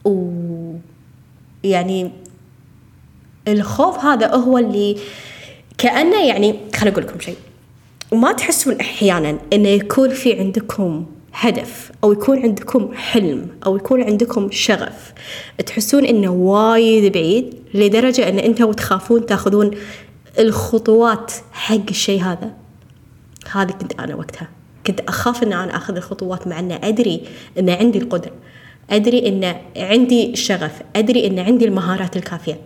و 0.05 0.31
يعني 1.65 2.11
الخوف 3.49 4.05
هذا 4.05 4.35
هو 4.35 4.59
اللي 4.59 4.97
كأنه 5.81 6.27
يعني 6.27 6.55
خليني 6.77 6.95
أقول 6.97 7.05
لكم 7.05 7.21
شيء. 7.21 7.37
وما 8.11 8.33
تحسون 8.33 8.81
أحيانا 8.81 9.39
إنه 9.53 9.69
يكون 9.69 10.11
في 10.11 10.39
عندكم 10.39 11.07
هدف 11.33 11.93
أو 12.05 12.13
يكون 12.13 12.43
عندكم 12.43 12.95
حلم 12.95 13.49
أو 13.67 13.77
يكون 13.77 14.03
عندكم 14.03 14.51
شغف. 14.51 15.13
تحسون 15.67 16.05
إنه 16.05 16.31
وايد 16.31 17.13
بعيد 17.13 17.55
لدرجة 17.75 18.29
إن 18.29 18.39
أنتوا 18.39 18.73
تخافون 18.73 19.27
تأخذون 19.27 19.71
الخطوات 20.39 21.33
حق 21.53 21.91
الشيء 21.91 22.23
هذا. 22.23 22.55
هذه 23.53 23.71
كنت 23.71 24.01
أنا 24.01 24.15
وقتها. 24.15 24.49
كنت 24.87 25.01
أخاف 25.01 25.43
إن 25.43 25.53
أنا 25.53 25.77
أخذ 25.77 25.97
الخطوات 25.97 26.47
مع 26.47 26.59
أن 26.59 26.73
أدري 26.73 27.21
إن 27.59 27.71
عندي 27.71 27.99
القدرة. 27.99 28.33
أدري 28.91 29.29
إن 29.29 29.57
عندي 29.77 30.33
الشغف 30.33 30.73
أدري 30.97 31.27
إن 31.27 31.39
عندي 31.39 31.65
المهارات 31.65 32.17
الكافية. 32.17 32.61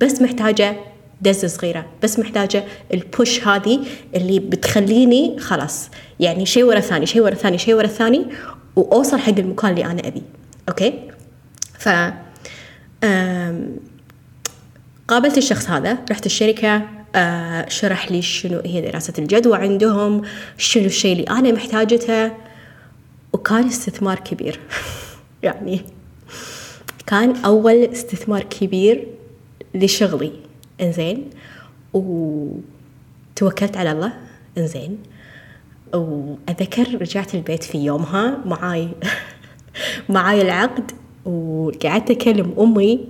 بس 0.00 0.22
محتاجة 0.22 0.76
دزة 1.22 1.48
صغيرة. 1.48 1.86
بس 2.02 2.18
محتاجة 2.18 2.64
البوش 2.94 3.48
هذه 3.48 3.80
اللي 4.14 4.38
بتخليني 4.38 5.38
خلاص. 5.38 5.90
يعني 6.20 6.46
شيء 6.46 6.64
ورا 6.64 6.80
ثاني 6.80 7.06
شيء 7.06 7.22
ورا 7.22 7.34
ثاني 7.34 7.58
شيء 7.58 7.74
ورا 7.74 7.86
ثاني 7.86 8.26
وأوصل 8.76 9.18
حق 9.18 9.38
المكان 9.38 9.70
اللي 9.70 9.84
أنا 9.84 10.08
أبي. 10.08 10.22
أوكي؟ 10.68 10.92
ف 11.78 11.88
قابلت 15.08 15.38
الشخص 15.38 15.70
هذا 15.70 15.98
رحت 16.10 16.26
الشركة 16.26 16.82
آه 17.14 17.68
شرح 17.68 18.12
لي 18.12 18.22
شنو 18.22 18.60
هي 18.64 18.80
دراسة 18.80 19.12
الجدوى 19.18 19.58
عندهم 19.58 20.22
شنو 20.58 20.84
الشيء 20.84 21.12
اللي 21.12 21.24
أنا 21.24 21.52
محتاجته 21.52 22.32
وكان 23.32 23.66
استثمار 23.66 24.18
كبير. 24.18 24.60
يعني 25.42 25.82
كان 27.06 27.36
أول 27.36 27.84
استثمار 27.84 28.42
كبير 28.42 29.06
لشغلي. 29.74 30.32
إنزين. 30.80 31.30
وتوكلت 31.94 33.76
على 33.76 33.92
الله. 33.92 34.12
إنزين. 34.58 34.98
وأذكر 35.94 37.00
رجعت 37.00 37.34
البيت 37.34 37.64
في 37.64 37.78
يومها. 37.78 38.38
معاي 38.44 38.88
معاي 40.08 40.42
العقد. 40.42 40.90
وقعدت 41.24 42.10
أكلم 42.10 42.54
أمي. 42.58 43.08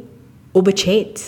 وبكيت. 0.55 1.21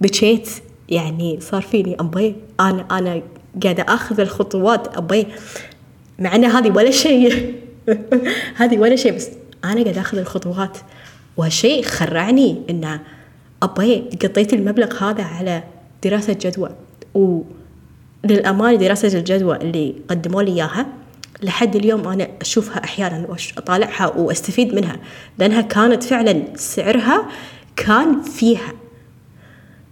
بكيت. 0.00 0.48
يعني 0.88 1.40
صار 1.40 1.62
فيني 1.62 1.96
أبي 2.00 2.36
أنا 2.60 2.86
أنا 2.90 3.22
قاعدة 3.62 3.82
أخذ 3.82 4.20
الخطوات 4.20 4.96
أبي 4.96 5.26
مع 6.18 6.34
أن 6.34 6.44
هذه 6.44 6.70
ولا 6.70 6.90
شيء. 6.90 7.54
هذه 8.60 8.78
ولا 8.78 8.96
شيء 8.96 9.14
بس 9.14 9.30
أنا 9.64 9.82
قاعدة 9.82 10.00
أخذ 10.00 10.18
الخطوات. 10.18 10.78
وهالشيء 11.36 11.82
خرعني 11.82 12.62
إنه 12.70 13.00
أبي 13.62 14.08
قضيت 14.22 14.52
المبلغ 14.52 15.04
هذا 15.04 15.22
على 15.22 15.62
دراسة 16.04 16.36
جدوى. 16.40 16.70
وللأمانة 17.14 18.76
دراسة 18.76 19.18
الجدوى 19.18 19.56
اللي 19.56 19.94
قدموا 20.08 20.42
لي 20.42 20.52
إياها 20.52 20.86
لحد 21.42 21.76
اليوم 21.76 22.08
أنا 22.08 22.28
أشوفها 22.40 22.84
أحيانا 22.84 23.26
وأطالعها 23.28 24.06
وأستفيد 24.06 24.74
منها 24.74 24.96
لأنها 25.38 25.60
كانت 25.60 26.02
فعلا 26.02 26.42
سعرها 26.54 27.28
كان 27.76 28.22
فيها. 28.22 28.72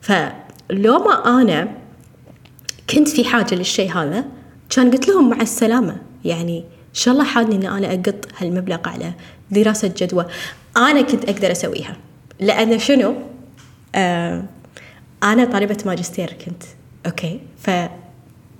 فلو 0.00 0.98
ما 0.98 1.40
أنا 1.40 1.68
كنت 2.90 3.09
في 3.09 3.24
حاجة 3.24 3.55
للشيء 3.55 3.92
هذا 3.92 4.24
كان 4.70 4.90
قلت 4.90 5.09
لهم 5.09 5.31
مع 5.31 5.40
السلامة 5.40 5.96
يعني 6.24 6.59
إن 6.59 6.94
شاء 6.94 7.14
الله 7.14 7.24
حالني 7.24 7.57
إن 7.57 7.72
أنا 7.72 7.94
أقط 7.94 8.29
هالمبلغ 8.38 8.88
على 8.88 9.12
دراسة 9.50 9.94
جدوى. 9.96 10.26
أنا 10.76 11.02
كنت 11.02 11.31
أقدر 11.31 11.52
أسويها. 11.52 11.96
لأن 12.40 12.79
شنو؟ 12.79 13.14
آه 13.97 14.43
أنا 15.23 15.45
طالبة 15.45 15.79
ماجستير 15.87 16.33
كنت 16.33 16.63
أوكي 17.07 17.41
ف 17.59 17.71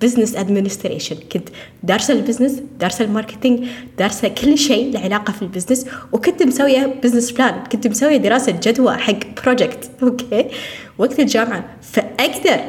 business 0.03 0.37
administration 0.37 1.17
كنت 1.33 1.49
دارسة 1.83 2.15
ال 2.15 2.20
business 2.20 2.63
دارسة 2.81 3.05
ال 3.05 3.11
marketing 3.11 3.67
دارسة 3.99 4.29
كل 4.29 4.59
شيء 4.59 4.93
له 4.93 5.01
علاقة 5.01 5.33
في 5.33 5.43
ال 5.43 5.48
business 5.48 5.87
وكنت 6.13 6.43
مسوية 6.43 6.95
business 7.03 7.31
plan 7.31 7.65
كنت 7.73 7.87
مسوية 7.87 8.17
دراسة 8.17 8.61
جدوى 8.63 8.97
حق 8.97 9.43
project 9.43 9.91
أوكي 10.03 10.47
وقت 10.99 11.21
الجامعة 11.21 11.65
فأقدر 11.83 12.61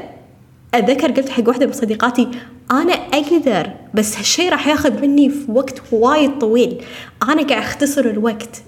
أتذكر 0.74 1.12
قلت 1.12 1.30
حق 1.30 1.48
واحدة 1.48 1.66
من 1.66 1.74
صديقاتي 1.74 2.28
أنا 2.72 2.94
أقدر 2.94 3.72
بس 3.94 4.18
هالشيء 4.18 4.52
راح 4.52 4.68
ياخذ 4.68 5.02
مني 5.02 5.30
في 5.30 5.52
وقت 5.52 5.82
وايد 5.92 6.40
طويل 6.40 6.84
أنا 7.24 7.48
قاعد 7.48 7.64
أختصر 7.64 8.06
الوقت. 8.06 8.62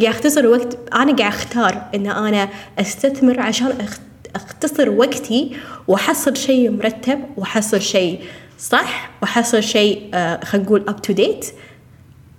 قاعد 0.00 0.14
أختصر 0.14 0.40
الوقت 0.40 0.78
أنا 0.94 1.16
قاعد 1.16 1.32
أختار 1.32 1.82
إن 1.94 2.06
أنا 2.06 2.48
أستثمر 2.78 3.40
عشان 3.40 3.74
أختصر 4.36 4.90
وقتي 4.90 5.56
وأحصل 5.88 6.36
شيء 6.36 6.70
مرتب 6.70 7.20
وأحصل 7.36 7.80
شيء 7.80 8.24
صح 8.58 9.10
وأحصل 9.22 9.62
شيء 9.62 10.10
آه 10.14 10.44
خلينا 10.44 10.66
نقول 10.66 10.84
up 10.88 11.02
to 11.02 11.12
date 11.12 11.46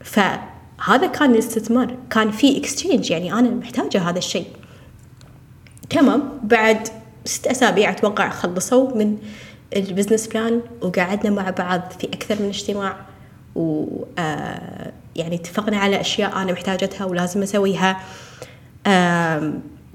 فهذا 0.03 1.07
كان 1.07 1.31
الاستثمار 1.31 1.95
كان 2.09 2.31
في 2.31 2.57
exchange 2.57 3.11
يعني 3.11 3.33
أنا 3.33 3.49
محتاجة 3.49 4.09
هذا 4.09 4.17
الشيء. 4.17 4.47
تمام 5.89 6.39
بعد 6.43 6.87
ست 7.25 7.47
أسابيع 7.47 7.89
أتوقع 7.89 8.29
خلصوا 8.29 8.95
من 8.97 9.17
ال 9.75 9.81
business 9.81 10.27
plan 10.27 10.61
وقعدنا 10.81 11.29
مع 11.29 11.49
بعض 11.49 11.81
في 11.99 12.07
أكثر 12.07 12.35
من 12.41 12.47
اجتماع. 12.47 13.06
و 13.57 13.85
يعني 15.15 15.35
اتفقنا 15.35 15.77
على 15.77 16.01
أشياء 16.01 16.41
أنا 16.41 16.51
محتاجتها 16.51 17.05
ولازم 17.05 17.41
أسويها. 17.41 17.99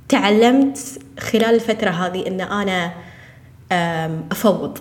تعلمت 0.09 0.79
خلال 1.20 1.55
الفترة 1.55 1.90
هذه 1.90 2.27
إن 2.27 2.40
أنا 2.40 2.92
أفوض. 4.33 4.79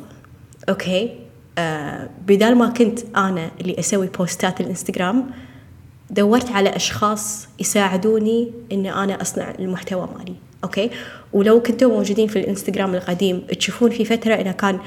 أوكي؟ 0.70 1.20
بدال 2.28 2.56
ما 2.56 2.70
كنت 2.70 3.00
أنا 3.16 3.52
اللي 3.62 3.80
أسوي 3.80 4.08
posts 4.08 4.62
الإنستغرام 4.62 5.32
دورت 6.10 6.52
على 6.52 6.76
أشخاص 6.76 7.48
يساعدوني 7.60 8.52
إن 8.72 8.86
أنا 8.86 9.22
أصنع 9.22 9.54
المحتوى 9.60 10.10
مالي. 10.18 10.36
أوكي؟ 10.64 10.90
ولو 11.34 11.62
كنتوا 11.62 11.92
موجودين 11.92 12.28
في 12.28 12.40
الإنستغرام 12.40 12.96
القديم 12.96 13.40
تشوفون 13.40 13.90
في 13.90 14.06
فترة 14.06 14.34
إنه 14.34 14.52
كان 14.52 14.76
آه 14.76 14.80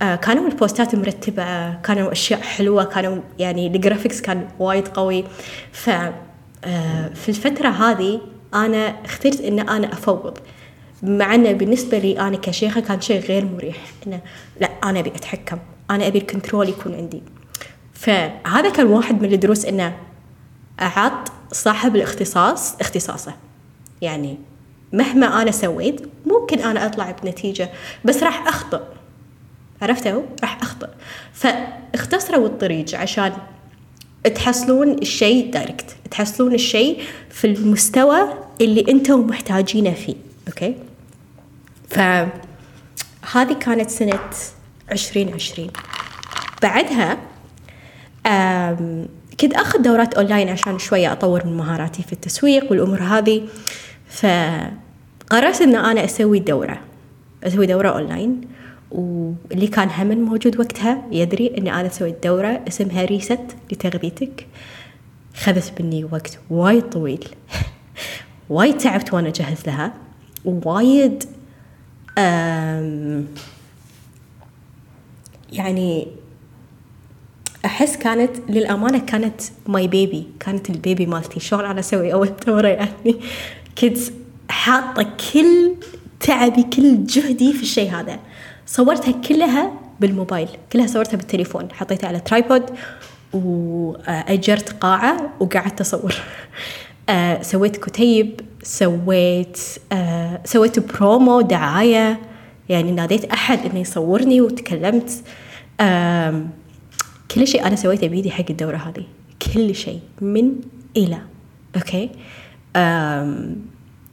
كانوا 0.00 0.48
ال 0.48 0.56
posts 0.56 0.94
مرتبة 0.94 1.74
كانوا 1.74 2.12
أشياء 2.12 2.40
حلوة 2.40 2.84
كانوا 2.84 3.22
يعني 3.38 3.66
ال 3.66 3.72
graphics 3.72 4.20
كان 4.20 4.48
وايد 4.58 4.88
قوي. 4.88 5.24
ف 5.72 5.90
آه، 6.64 7.08
في 7.14 7.28
الفترة 7.28 7.68
هذه 7.68 8.20
أنا 8.54 9.04
اخترت 9.04 9.40
إن 9.40 9.58
أنا 9.58 9.92
أفوض. 9.92 10.38
مع 11.02 11.34
أنه 11.34 11.52
بالنسبة 11.52 11.98
لي 11.98 12.20
أنا 12.20 12.36
كشيخة 12.36 12.80
كان 12.80 13.00
شيء 13.00 13.20
غير 13.20 13.44
مريح. 13.44 13.76
إنه 14.06 14.20
لا 14.60 14.70
أنا 14.84 15.00
أبي 15.00 15.10
أتحكم. 15.10 15.58
أنا 15.90 16.06
أبي 16.06 16.18
ال 16.18 16.24
control 16.24 16.68
يكون 16.68 16.94
عندي. 16.94 17.22
فهذا 17.92 18.70
كان 18.70 18.86
واحد 18.86 19.22
من 19.22 19.32
الدروس 19.32 19.64
إنه 19.64 19.96
أعطي 20.80 21.32
صاحب 21.52 21.96
الاختصاص 21.96 22.74
اختصاصه. 22.80 23.34
يعني 24.02 24.38
مهما 24.92 25.42
أنا 25.42 25.50
سويت 25.50 26.10
ممكن 26.26 26.58
أنا 26.58 26.86
أطلع 26.86 27.10
بنتيجة 27.22 27.70
بس 28.04 28.22
راح 28.22 28.48
أخطئ 28.48 28.80
عرفتوا؟ 29.82 30.22
راح 30.42 30.62
أخطئ 30.62 30.88
فاختصروا 31.32 32.46
الطريق 32.46 32.94
عشان 32.94 33.32
تحصلون 34.34 34.92
الشيء 34.92 35.50
direct 35.50 35.96
تحصلون 36.10 36.54
الشيء 36.54 37.02
في 37.30 37.46
المستوى 37.46 38.20
اللي 38.60 38.84
أنتم 38.88 39.20
محتاجينه 39.20 39.92
فيه. 39.92 40.14
أوكي؟ 40.48 40.74
فهذه 41.88 43.52
كانت 43.60 43.90
سنة 43.90 44.20
عشرين 44.90 45.34
عشرين. 45.34 45.70
بعدها 46.62 47.18
كنت 49.40 49.54
أخذ 49.54 49.82
دورات 49.82 50.14
أونلاين 50.14 50.48
عشان 50.48 50.78
شوية 50.78 51.12
أطور 51.12 51.46
من 51.46 51.56
مهاراتي 51.56 52.02
في 52.02 52.12
التسويق 52.12 52.70
والأمور 52.70 53.02
هذه. 53.02 53.48
فقررت 54.10 55.60
إن 55.60 55.76
أنا 55.76 56.04
أسوي 56.04 56.38
دورة. 56.38 56.80
أسوي 57.44 57.66
دورة 57.66 57.88
أونلاين 57.88 58.40
واللي 58.90 59.66
كان 59.66 59.88
همن 59.88 60.18
موجود 60.18 60.60
وقتها 60.60 61.02
يدري 61.12 61.54
إني 61.58 61.80
أنا 61.80 61.88
سويت 61.88 62.26
دورة 62.26 62.64
اسمها 62.68 63.04
reset 63.04 63.40
لتغذيتك 63.72 64.46
خذت 65.34 65.80
مني 65.80 66.04
وقت 66.04 66.38
وايد 66.50 66.82
طويل. 66.82 67.28
وايد 68.50 68.78
تعبت 68.78 69.14
وأنا 69.14 69.28
أجهز 69.28 69.66
لها. 69.66 69.94
وايد 70.44 71.24
يعني 75.52 76.06
أحس 77.64 77.96
كانت 77.96 78.36
للأمانة 78.48 78.98
كانت 78.98 79.40
my 79.66 79.88
baby 79.88 80.26
كانت 80.40 80.70
ال 80.70 80.77
baby 80.77 81.06
مالتي. 81.06 81.40
شلون 81.40 81.64
أنا 81.64 81.80
أسوي 81.80 82.12
أول 82.12 82.32
دورة 82.46 82.68
يعني؟ 82.68 83.16
كنت 83.78 83.98
حاطة 84.48 85.02
كل 85.32 85.74
تعبي 86.20 86.62
كل 86.62 87.06
جهدي 87.06 87.52
في 87.52 87.62
الشيء 87.62 87.90
هذا. 87.90 88.20
صورتها 88.70 89.12
كلها 89.12 89.72
بالموبايل 90.00 90.48
كلها 90.72 90.86
صورتها 90.86 91.16
بالتليفون. 91.16 91.72
حطيتها 91.72 92.08
على 92.08 92.20
tripod 92.20 92.70
وأجرت 93.32 94.72
قاعة 94.72 95.30
وقعدت 95.40 95.80
أصور. 95.80 96.14
آه، 97.08 97.42
سويت 97.42 97.76
كتيب 97.76 98.40
سويت 98.62 99.58
آه، 99.92 100.40
سويت 100.44 100.78
برومو 100.78 101.40
دعاية. 101.40 102.20
يعني 102.68 102.92
ناديت 102.92 103.24
أحد 103.24 103.58
إنه 103.66 103.78
يصورني 103.78 104.40
وتكلمت. 104.40 105.10
كل 107.34 107.46
شيء 107.46 107.66
أنا 107.66 107.76
سويته 107.76 108.06
بيدي 108.06 108.30
حق 108.30 108.44
الدورة 108.50 108.76
هذه. 108.76 109.04
كل 109.54 109.74
شيء 109.74 110.00
من 110.20 110.52
إلى 110.96 111.18
أوكي؟ 111.76 112.10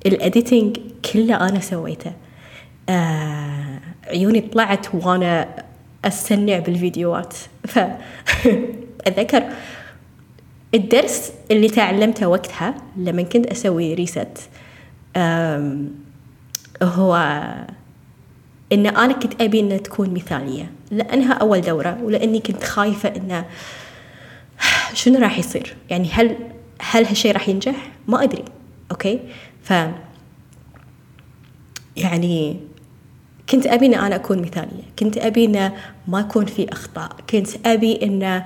ال 0.06 0.15
editing 0.15 0.78
كله 1.14 1.36
أنا 1.50 1.60
سويته. 1.60 2.12
آه 2.90 3.80
عيوني 4.10 4.42
طلعت 4.42 4.96
وأنا 4.96 5.64
أصنع 6.06 6.60
بالفيديوهات. 6.60 7.34
فأتذكر 7.68 9.44
الدرس 10.74 11.32
اللي 11.52 11.70
تعلمته 11.70 12.28
وقتها 12.28 12.76
لما 12.98 13.22
كنت 13.22 13.46
أسوي 13.46 13.94
reset 13.94 14.50
هو 16.84 17.16
إن 18.72 18.86
أنا 18.88 19.14
كنت 19.14 19.42
أبي 19.42 19.60
إنها 19.60 19.78
تكون 19.78 20.14
مثالية. 20.14 20.72
لأنها 20.92 21.34
أول 21.34 21.62
دورة 21.62 21.98
ولأني 22.04 22.40
كنت 22.40 22.64
خايفة 22.64 23.10
إنه 23.10 23.46
شنو 24.94 25.20
راح 25.20 25.40
يصير؟ 25.40 25.76
يعني 25.90 26.10
هل 26.12 26.38
هل 26.82 27.06
هالشيء 27.06 27.32
راح 27.32 27.50
ينجح؟ 27.50 27.92
ما 28.08 28.24
أدري. 28.24 28.46
أوكي؟ 28.92 29.20
ف 29.64 29.74
يعني 31.98 32.60
كنت 33.50 33.68
أبي 33.68 33.86
أن 33.86 33.94
أنا 33.94 34.16
أكون 34.16 34.42
مثالية. 34.42 34.84
كنت 35.00 35.18
أبي 35.18 35.46
أن 35.46 35.72
ما 36.08 36.20
يكون 36.20 36.46
في 36.46 36.74
أخطاء. 36.74 37.12
كنت 37.30 37.48
أبي 37.66 38.00
أن 38.04 38.44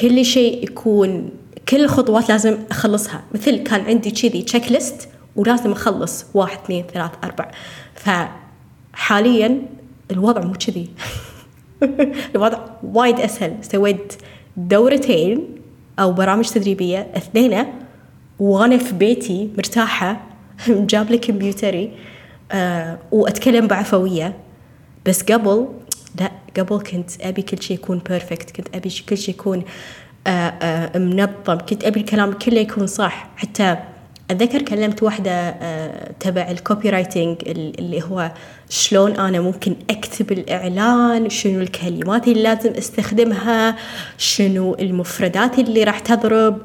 كل 0.00 0.24
شيء 0.24 0.64
يكون 0.64 1.30
كل 1.68 1.84
الخطوات 1.84 2.28
لازم 2.28 2.58
أخلصها. 2.70 3.22
مثل 3.34 3.56
كان 3.56 3.80
عندي 3.80 4.10
كذي 4.10 4.42
checklist 4.42 5.08
ولازم 5.36 5.72
أخلص. 5.72 6.24
واحد 6.34 6.58
اثنين 6.64 6.84
ثلاث 6.94 7.10
أربع. 7.24 7.50
فحاليا 7.94 9.62
الوضع 10.10 10.40
مو 10.44 10.52
كذي. 10.52 10.88
الوضع 12.34 12.58
وايد 12.82 13.20
أسهل. 13.20 13.56
سويت 13.62 14.12
دورتين 14.56 15.46
أو 15.98 16.12
برامج 16.12 16.48
تدريبية. 16.48 17.06
اثنين 17.16 17.64
وأنا 18.38 18.78
في 18.78 18.94
بيتي 18.94 19.48
مرتاحة. 19.56 20.20
مجابلة 20.68 21.18
كمبيوتري. 21.18 21.92
آه 22.52 22.98
وأتكلم 23.12 23.66
بعفوية. 23.66 24.36
بس 25.06 25.22
قبل 25.22 25.68
لا 26.20 26.30
قبل 26.56 26.78
كنت 26.82 27.10
أبي 27.20 27.42
كل 27.42 27.62
شيء 27.62 27.76
يكون 27.76 27.98
perfect 28.08 28.50
كنت 28.50 28.68
أبي 28.74 28.90
كل 29.08 29.18
شيء 29.18 29.34
يكون 29.34 29.62
آه 30.26 30.30
آه 30.30 30.98
منظم. 30.98 31.58
كنت 31.68 31.84
أبي 31.84 32.00
الكلام 32.00 32.32
كله 32.32 32.60
يكون 32.60 32.86
صح. 32.86 33.30
حتى 33.36 33.76
أتذكر 34.30 34.62
كلمت 34.62 35.02
واحدة 35.02 35.30
آه 35.32 36.12
تبع 36.20 36.50
ال 36.50 36.90
copywriting 36.90 37.36
اللي 37.46 38.02
هو 38.02 38.32
شلون 38.68 39.16
أنا 39.16 39.40
ممكن 39.40 39.76
أكتب 39.90 40.32
الإعلان 40.32 41.30
شنو 41.30 41.60
الكلمات 41.60 42.28
اللي 42.28 42.42
لازم 42.42 42.70
أستخدمها 42.70 43.76
شنو 44.18 44.74
المفردات 44.74 45.58
اللي 45.58 45.84
راح 45.84 45.98
تضرب. 45.98 46.58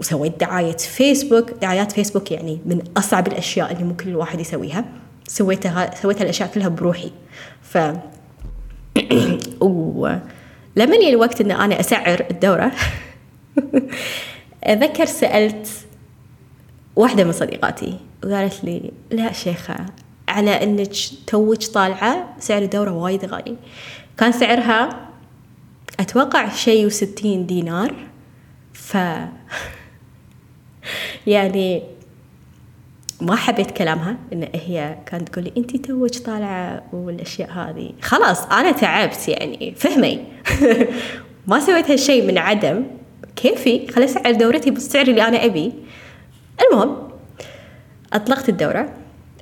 وسويت 0.00 0.40
دعاية 0.40 0.76
فيسبوك 0.76 1.50
دعايات 1.50 1.92
فيسبوك 1.92 2.32
يعني 2.32 2.58
من 2.66 2.82
أصعب 2.96 3.26
الأشياء 3.26 3.72
اللي 3.72 3.84
ممكن 3.84 4.08
الواحد 4.08 4.40
يسويها. 4.40 4.84
سويتها 5.28 5.94
سويت 6.02 6.22
الأشياء 6.22 6.50
كلها 6.54 6.68
بروحي. 6.68 7.10
ف 7.62 7.78
ولما 9.60 10.20
يجي 10.76 11.08
الوقت 11.08 11.40
ان 11.40 11.50
أنا 11.50 11.80
أسعر 11.80 12.26
الدورة؟ 12.30 12.72
اتذكر 14.64 15.04
سألت 15.04 15.68
واحدة 16.96 17.24
من 17.24 17.32
صديقاتي 17.32 17.98
وقالت 18.24 18.64
لي 18.64 18.90
لا 19.10 19.32
شيخة 19.32 19.76
على 20.28 20.62
إنك 20.62 20.90
توك 21.26 21.64
طالعة 21.64 22.36
سعر 22.38 22.62
الدورة 22.62 22.90
وايد 22.90 23.24
غالي. 23.24 23.56
كان 24.16 24.32
سعرها 24.32 25.08
أتوقع 26.00 26.48
شيء 26.48 26.86
وستين 26.86 27.46
دينار. 27.46 27.94
ف 28.72 28.96
يعني 31.26 31.82
ما 33.20 33.36
حبيت 33.36 33.70
كلامها 33.70 34.16
إن 34.32 34.48
هي 34.54 34.96
كانت 35.06 35.28
تقول 35.28 35.44
لي 35.44 35.52
أنت 35.56 35.76
توك 35.76 36.16
طالعة 36.16 36.82
والأشياء 36.92 37.50
هذه. 37.50 37.92
خلاص 38.02 38.46
أنا 38.46 38.72
تعبت 38.72 39.28
يعني 39.28 39.74
فهمي. 39.76 40.24
ما 41.48 41.60
سويت 41.60 41.90
هالشيء 41.90 42.26
من 42.26 42.38
عدم. 42.38 42.84
كيفي؟ 43.36 43.88
خلي 43.88 44.04
اسعر 44.04 44.32
دورتي 44.32 44.70
بالسعر 44.70 45.08
اللي 45.08 45.28
أنا 45.28 45.44
أبي. 45.44 45.72
المهم 46.60 46.96
أطلقت 48.12 48.48
الدورة 48.48 48.92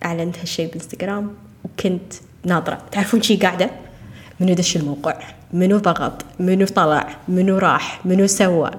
أعلنت 0.05 0.39
هالشيء 0.39 0.67
بالانستغرام 0.67 1.35
وكنت 1.65 2.13
ناظرة. 2.45 2.79
تعرفون 2.93 3.23
شي 3.23 3.37
قاعدة؟ 3.37 3.71
منو 4.41 4.55
دش 4.55 4.77
الموقع؟ 4.77 5.19
منو 5.53 5.79
ضغط؟ 5.79 6.25
منو 6.41 6.67
طلع؟ 6.67 7.17
منو 7.29 7.59
راح؟ 7.59 8.07
منو 8.07 8.27
سوى؟ 8.27 8.71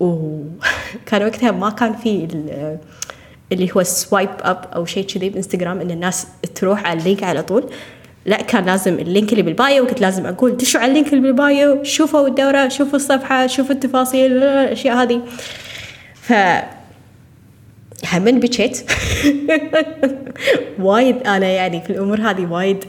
وكان 0.00 1.22
وقتها 1.26 1.50
ما 1.50 1.70
كان 1.70 1.96
في 1.96 2.28
اللي 3.52 3.70
هو 3.76 3.82
swipe 3.82 4.30
up 4.40 4.64
أو 4.74 4.84
شيء 4.84 5.06
كذي 5.06 5.28
بإنستغرام 5.30 5.80
إن 5.80 5.90
الناس 5.90 6.26
تروح 6.54 6.86
على 6.86 6.98
ال 6.98 7.03
link 7.03 7.22
على 7.22 7.42
طول. 7.42 7.70
لا 8.26 8.42
كان 8.42 8.64
لازم 8.64 8.98
ال 8.98 9.05
link 9.05 9.32
اللي 9.32 9.42
بال 9.42 9.59
bio 9.59 9.84
وكنت 9.84 10.00
لازم 10.00 10.26
أقول 10.26 10.56
دشوا 10.56 10.80
على 10.80 10.88
ال 10.88 10.92
link 10.92 11.08
اللي 11.08 11.20
بال 11.20 11.46
bio 11.46 11.84
شوفوا 11.84 12.28
الدورة 12.28 12.68
شوفوا 12.68 12.96
الصفحة 12.96 13.46
شوفوا 13.46 13.74
التفاصيل 13.74 14.32
الأشياء 14.32 14.96
هذه. 14.96 15.20
ف 16.14 16.32
همن 18.12 18.40
بكيت؟ 18.40 18.90
وايد 20.78 21.16
أنا 21.16 21.46
يعني 21.46 21.80
في 21.80 21.90
الأمور 21.90 22.20
هذه 22.20 22.46
وايد 22.46 22.84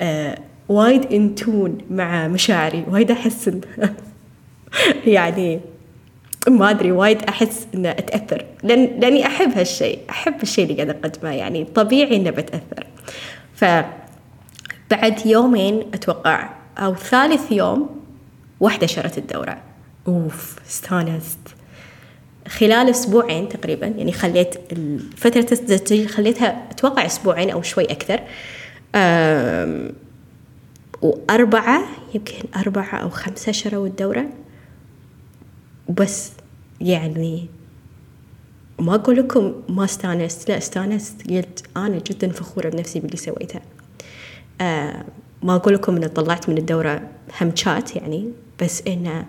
آه 0.00 0.38
وايد 0.68 1.12
in 1.12 1.34
tune 1.34 1.78
مع 1.90 2.28
مشاعري 2.28 2.84
وايد 2.90 3.10
أحس 3.10 3.50
يعني 5.06 5.60
ما 6.48 6.70
أدري 6.70 6.92
وايد 6.92 7.22
أحس 7.22 7.66
إنه 7.74 7.90
أتأثر. 7.90 8.44
لأن 8.62 9.00
لأني 9.00 9.26
أحب 9.26 9.58
هالشيء 9.58 9.98
أحب 10.10 10.42
الشيء 10.42 10.64
اللي 10.64 10.74
قاعد 10.74 10.90
أقدمه 10.90 11.30
يعني 11.30 11.64
طبيعي 11.64 12.16
إنه 12.16 12.30
بتأثر. 12.30 12.86
ف 13.54 13.64
بعد 14.90 15.26
يومين 15.26 15.80
أتوقع 15.94 16.50
أو 16.78 16.94
ثالث 16.94 17.52
يوم 17.52 18.00
واحدة 18.60 18.86
شرت 18.86 19.18
الدورة. 19.18 19.58
أوف 20.08 20.56
استانست. 20.66 21.38
خلال 22.48 22.90
أسبوعين 22.90 23.48
تقريبا 23.48 23.86
يعني 23.86 24.12
خليت 24.12 24.54
فترة 25.16 25.46
التسجيل 25.52 26.08
خليتها 26.08 26.66
أتوقع 26.70 27.06
أسبوعين 27.06 27.50
أو 27.50 27.62
شوي 27.62 27.84
أكثر. 27.84 28.20
وأربعة 31.02 31.82
يمكن 32.14 32.34
أربعة 32.56 32.96
أو 32.96 33.10
خمسة 33.10 33.52
شروا 33.52 33.86
الدورة. 33.86 34.26
بس 35.88 36.32
يعني 36.80 37.46
ما 38.78 38.94
أقول 38.94 39.16
لكم 39.16 39.54
ما 39.68 39.84
استانست 39.84 40.48
لا 40.48 40.58
استانست. 40.58 41.30
قلت 41.30 41.64
أنا 41.76 41.98
جدا 41.98 42.28
فخورة 42.32 42.68
بنفسي 42.68 43.00
باللي 43.00 43.16
سويته. 43.16 43.60
آه 44.60 45.04
ما 45.42 45.56
أقول 45.56 45.74
لكم 45.74 45.96
إن 45.96 46.06
طلعت 46.08 46.48
من 46.48 46.58
الدورة 46.58 47.02
هم 47.40 47.56
شات 47.56 47.96
يعني 47.96 48.28
بس 48.62 48.82
إنه 48.86 49.26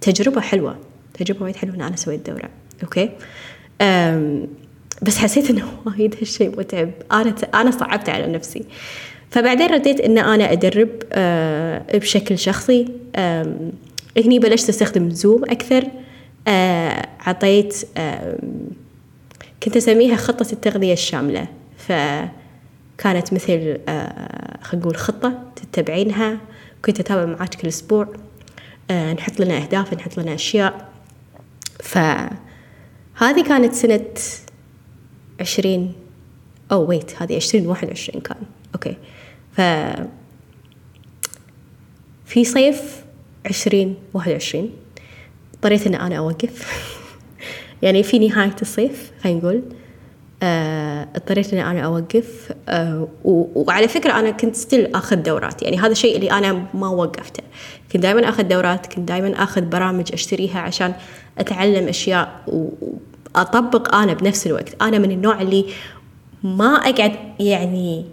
تجربة 0.00 0.40
حلوة 0.40 0.76
تجربة 1.14 1.42
وايد 1.42 1.56
حلوة 1.56 1.74
إن 1.74 1.80
أنا 1.80 1.96
سويت 1.96 2.30
دورة. 2.30 2.50
okay؟ 2.82 3.10
بس 5.02 5.18
حسيت 5.18 5.50
إنه 5.50 5.64
وايد 5.86 6.14
هالشيء 6.20 6.58
متعب. 6.58 6.90
أنا 7.12 7.34
أنا 7.54 7.70
صعبت 7.70 8.08
على 8.08 8.26
نفسي. 8.26 8.64
فبعدين 9.30 9.66
رديت 9.66 10.00
إن 10.00 10.18
أنا 10.18 10.52
أدرب 10.52 10.88
أه 11.12 11.98
بشكل 11.98 12.38
شخصي. 12.38 12.88
هني 14.18 14.38
بلشت 14.38 14.68
أستخدم 14.68 15.10
زوم 15.10 15.44
أكثر. 15.44 15.84
أه 16.48 17.08
عطيت 17.20 17.84
أه 17.96 18.38
كنت 19.62 19.76
أسميها 19.76 20.16
خطة 20.16 20.52
التغذية 20.52 20.92
الشاملة. 20.92 21.48
فكانت 21.78 23.32
مثل 23.32 23.78
أه 23.88 24.58
خلينا 24.62 24.86
نقول 24.86 24.96
خطة 24.96 25.52
تتبعينها. 25.56 26.40
كنت 26.84 27.00
أتابع 27.00 27.24
معاك 27.24 27.54
كل 27.54 27.68
أسبوع. 27.68 28.08
أه 28.90 29.12
نحط 29.12 29.40
لنا 29.40 29.56
أهداف 29.56 29.94
نحط 29.94 30.18
لنا 30.18 30.34
أشياء. 30.34 30.88
فهذه 31.82 33.42
كانت 33.48 33.74
سنة 33.74 34.06
عشرين. 35.40 35.92
oh 36.72 36.88
wait 36.88 37.22
هذه 37.22 37.36
عشرين 37.36 37.66
واحد 37.66 37.88
وعشرين 37.88 38.20
كان. 38.20 38.36
okay. 38.74 38.96
ف 39.52 39.60
في 42.26 42.44
صيف 42.44 43.03
عشرين 43.46 43.94
واحد 44.14 44.32
وعشرين. 44.32 44.70
اضطريت 45.54 45.86
ان 45.86 45.94
أنا 45.94 46.16
أوقف. 46.18 46.84
يعني 47.82 48.02
في 48.02 48.18
نهاية 48.18 48.56
الصيف 48.62 49.12
خلينا 49.24 49.38
نقول 49.38 49.62
آه، 50.42 51.08
اضطريت 51.16 51.54
ان 51.54 51.58
أنا 51.58 51.80
أوقف 51.80 52.52
آه 52.68 53.08
وعلى 53.24 53.88
فكرة 53.88 54.12
أنا 54.12 54.30
كنت 54.30 54.56
ستيل 54.56 54.94
آخذ 54.94 55.16
دورات. 55.16 55.62
يعني 55.62 55.78
هذا 55.78 55.92
الشيء 55.92 56.16
اللي 56.16 56.30
أنا 56.30 56.66
ما 56.74 56.88
وقفته. 56.88 57.42
كنت 57.92 58.02
دائما 58.02 58.28
آخذ 58.28 58.42
دورات 58.42 58.86
كنت 58.86 59.08
دائما 59.08 59.42
آخذ 59.42 59.60
برامج 59.60 60.12
أشتريها 60.12 60.60
عشان 60.60 60.94
أتعلم 61.38 61.88
أشياء 61.88 62.42
وأطبق 62.46 63.94
أنا 63.94 64.12
بنفس 64.12 64.46
الوقت. 64.46 64.82
أنا 64.82 64.98
من 64.98 65.10
النوع 65.10 65.40
اللي 65.40 65.64
ما 66.42 66.74
أقعد 66.74 67.12
يعني 67.40 68.04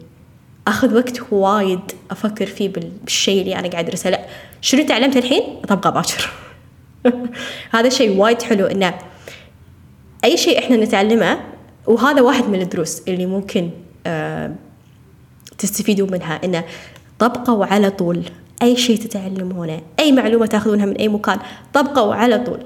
آخذ 0.67 0.95
وقت 0.95 1.21
وايد 1.31 1.79
أفكر 2.11 2.45
فيه 2.45 2.69
بالشيء 2.69 3.41
اللي 3.41 3.59
أنا 3.59 3.67
قاعد 3.67 3.85
أدرسه. 3.85 4.09
لا 4.09 4.25
شنو 4.61 4.85
تعلمت 4.85 5.17
الحين؟ 5.17 5.43
أطبقه 5.63 5.89
باكر. 5.89 6.29
هذا 7.75 7.89
شيء 7.89 8.17
وايد 8.17 8.41
حلو 8.41 8.65
إنه 8.65 8.93
أي 10.23 10.37
شيء 10.37 10.59
إحنا 10.59 10.77
نتعلمه 10.77 11.39
وهذا 11.87 12.21
واحد 12.21 12.49
من 12.49 12.61
الدروس 12.61 13.01
اللي 13.07 13.25
ممكن 13.25 13.69
آه 14.05 14.55
تستفيدوا 15.57 16.07
منها 16.07 16.41
إنه 16.43 16.63
طبقوا 17.19 17.65
على 17.65 17.89
طول 17.89 18.23
أي 18.61 18.75
شيء 18.75 18.97
تتعلمونه 18.97 19.81
أي 19.99 20.11
معلومة 20.11 20.45
تأخذونها 20.45 20.85
من 20.85 20.95
أي 20.95 21.07
مكان 21.07 21.39
طبقوا 21.73 22.13
على 22.13 22.39
طول. 22.39 22.59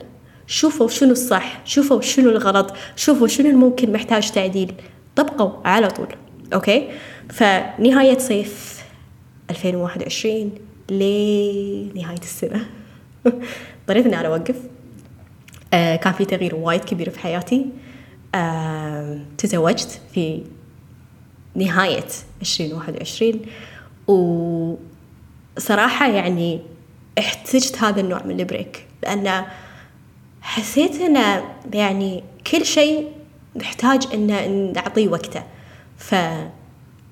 شوفوا 0.47 0.87
شنو 0.87 1.11
الصح 1.11 1.61
شوفوا 1.65 2.01
شنو 2.01 2.29
الغلط 2.29 2.73
شوفوا 2.95 3.27
شنو 3.27 3.49
الممكن 3.49 3.91
محتاج 3.91 4.31
تعديل. 4.31 4.73
طبقوا 5.15 5.51
على 5.65 5.87
طول 5.87 6.07
okay؟ 6.53 6.89
فنهاية 7.29 8.17
صيف 8.17 8.83
2021 9.49 10.64
لنهاية 10.89 12.17
السنة؟ 12.21 12.65
اضطريت 13.81 14.05
إني 14.05 14.19
أنا 14.19 14.27
أوقف. 14.27 14.55
آه 15.73 15.95
كان 15.95 16.13
في 16.13 16.25
تغيير 16.25 16.55
وايد 16.55 16.83
كبير 16.83 17.09
في 17.09 17.19
حياتي. 17.19 17.65
آه 18.35 19.19
تزوجت 19.37 20.01
في 20.13 20.43
نهاية 21.55 22.05
2021 22.41 23.41
وصراحة 25.57 26.07
يعني 26.07 26.61
احتجت 27.19 27.77
هذا 27.83 28.01
النوع 28.01 28.23
من 28.23 28.39
ال 28.39 28.47
break 28.47 28.87
لأن 29.03 29.45
حسيت 30.41 31.01
أنه 31.01 31.43
يعني 31.73 32.23
كل 32.51 32.65
شيء 32.65 33.11
نحتاج 33.55 34.07
أن 34.13 34.73
نعطيه 34.73 35.07
وقته. 35.07 35.43
ف 35.97 36.15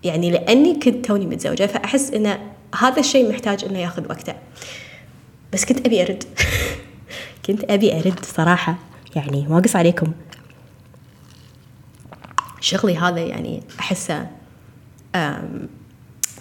يعني 0.03 0.31
لأني 0.31 0.73
كنت 0.73 1.05
توني 1.05 1.25
متزوجة 1.25 1.65
فأحس 1.65 2.12
أن 2.12 2.52
هذا 2.79 2.99
الشيء 2.99 3.29
محتاج 3.29 3.65
أنه 3.65 3.79
ياخذ 3.79 4.09
وقته. 4.09 4.33
بس 5.53 5.65
كنت 5.65 5.86
أبي 5.86 6.01
أرد. 6.01 6.23
كنت 7.45 7.71
أبي 7.71 7.99
أرد 7.99 8.25
صراحة. 8.25 8.75
يعني 9.15 9.47
ما 9.47 9.57
أقص 9.57 9.75
عليكم. 9.75 10.12
شغلي 12.59 12.97
هذا 12.97 13.19
يعني 13.19 13.63
أحسه 13.79 14.27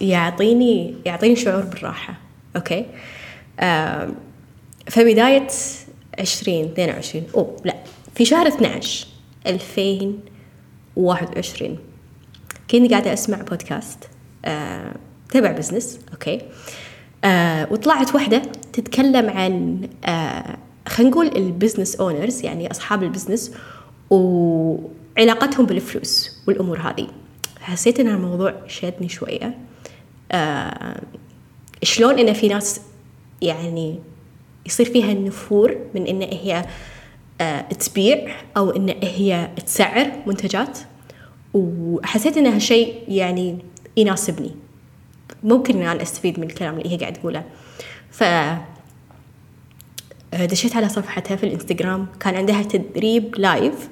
يعطيني 0.01 0.95
يعطيني 1.07 1.37
شعور 1.37 1.65
أوكي؟ 2.57 2.87
فبداية 4.87 5.49
عشرين 6.19 6.65
اثنين 6.65 6.91
وعشرين. 6.91 7.27
أوه 7.35 7.57
لا. 7.65 7.77
في 8.15 8.25
شهر 8.25 8.49
12 8.49 9.07
2021 9.47 11.79
كنت 12.71 12.91
قاعدة 12.91 13.13
أسمع 13.13 13.43
بودكاست 13.43 13.99
تبع 15.33 15.53
business 15.53 16.01
okay؟ 16.13 16.41
آه، 17.25 17.73
وطلعت 17.73 18.15
واحدة 18.15 18.43
تتكلم 18.73 19.31
عن 19.31 19.89
آه، 20.05 20.57
خلينا 20.89 21.11
نقول 21.11 21.27
ال 21.27 21.34
business 21.34 21.97
owners 21.97 22.45
يعني 22.45 22.71
أصحاب 22.71 23.03
البزنس 23.03 23.53
وعلاقتهم 24.11 25.67
بالفلوس 25.67 26.43
والأمور 26.49 26.79
هذه. 26.79 27.07
حسيت 27.61 28.01
إن 28.01 28.09
الموضوع 28.09 28.55
شدني 28.67 29.09
شوية. 29.09 29.59
آه 30.33 31.01
شلون 31.83 32.19
إن 32.19 32.33
في 32.33 32.49
ناس 32.49 32.81
يعني 33.43 33.99
يصير 34.67 34.87
فيها 34.87 35.13
النفور 35.13 35.77
من 35.95 36.07
إن 36.07 36.23
هي 36.23 36.65
آه 37.41 37.61
تبيع 37.61 38.35
أو 38.57 38.71
إن 38.71 38.89
هي 39.03 39.51
تسعر 39.67 40.13
منتجات؟ 40.27 40.79
وحسيت 41.55 42.37
إن 42.37 42.47
هالشيء 42.47 42.95
يعني 43.09 43.59
يناسبني. 43.97 44.51
ممكن 45.45 45.77
ان 45.77 45.89
أنا 45.89 46.03
أستفيد 46.03 46.41
من 46.41 46.47
الكلام 46.47 46.79
اللي 46.79 46.93
هي 46.93 46.97
قاعد 46.97 47.13
تقوله. 47.13 47.45
ف 48.11 48.25
دشيت 50.33 50.77
على 50.77 50.89
صفحتها 50.89 51.37
في 51.37 51.45
الإنستغرام 51.47 52.07
كان 52.21 52.35
عندها 52.35 52.63
تدريب 52.63 53.35
لايف 53.39 53.89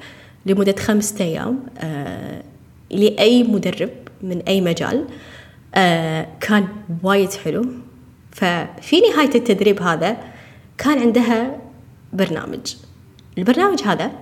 لمدة 0.46 0.74
خمسة 0.78 1.24
أيام 1.24 1.60
آه 1.78 2.42
لأي 2.90 3.42
مدرب 3.42 3.90
من 4.22 4.42
أي 4.48 4.60
مجال 4.60 5.06
آه 5.74 6.26
كان 6.40 6.68
وايد 7.02 7.32
حلو. 7.32 7.66
ففي 8.32 9.00
نهاية 9.00 9.34
التدريب 9.34 9.82
هذا 9.82 10.16
كان 10.78 10.98
عندها 10.98 11.60
برنامج. 12.12 12.74
البرنامج 13.38 13.82
هذا 13.82 14.12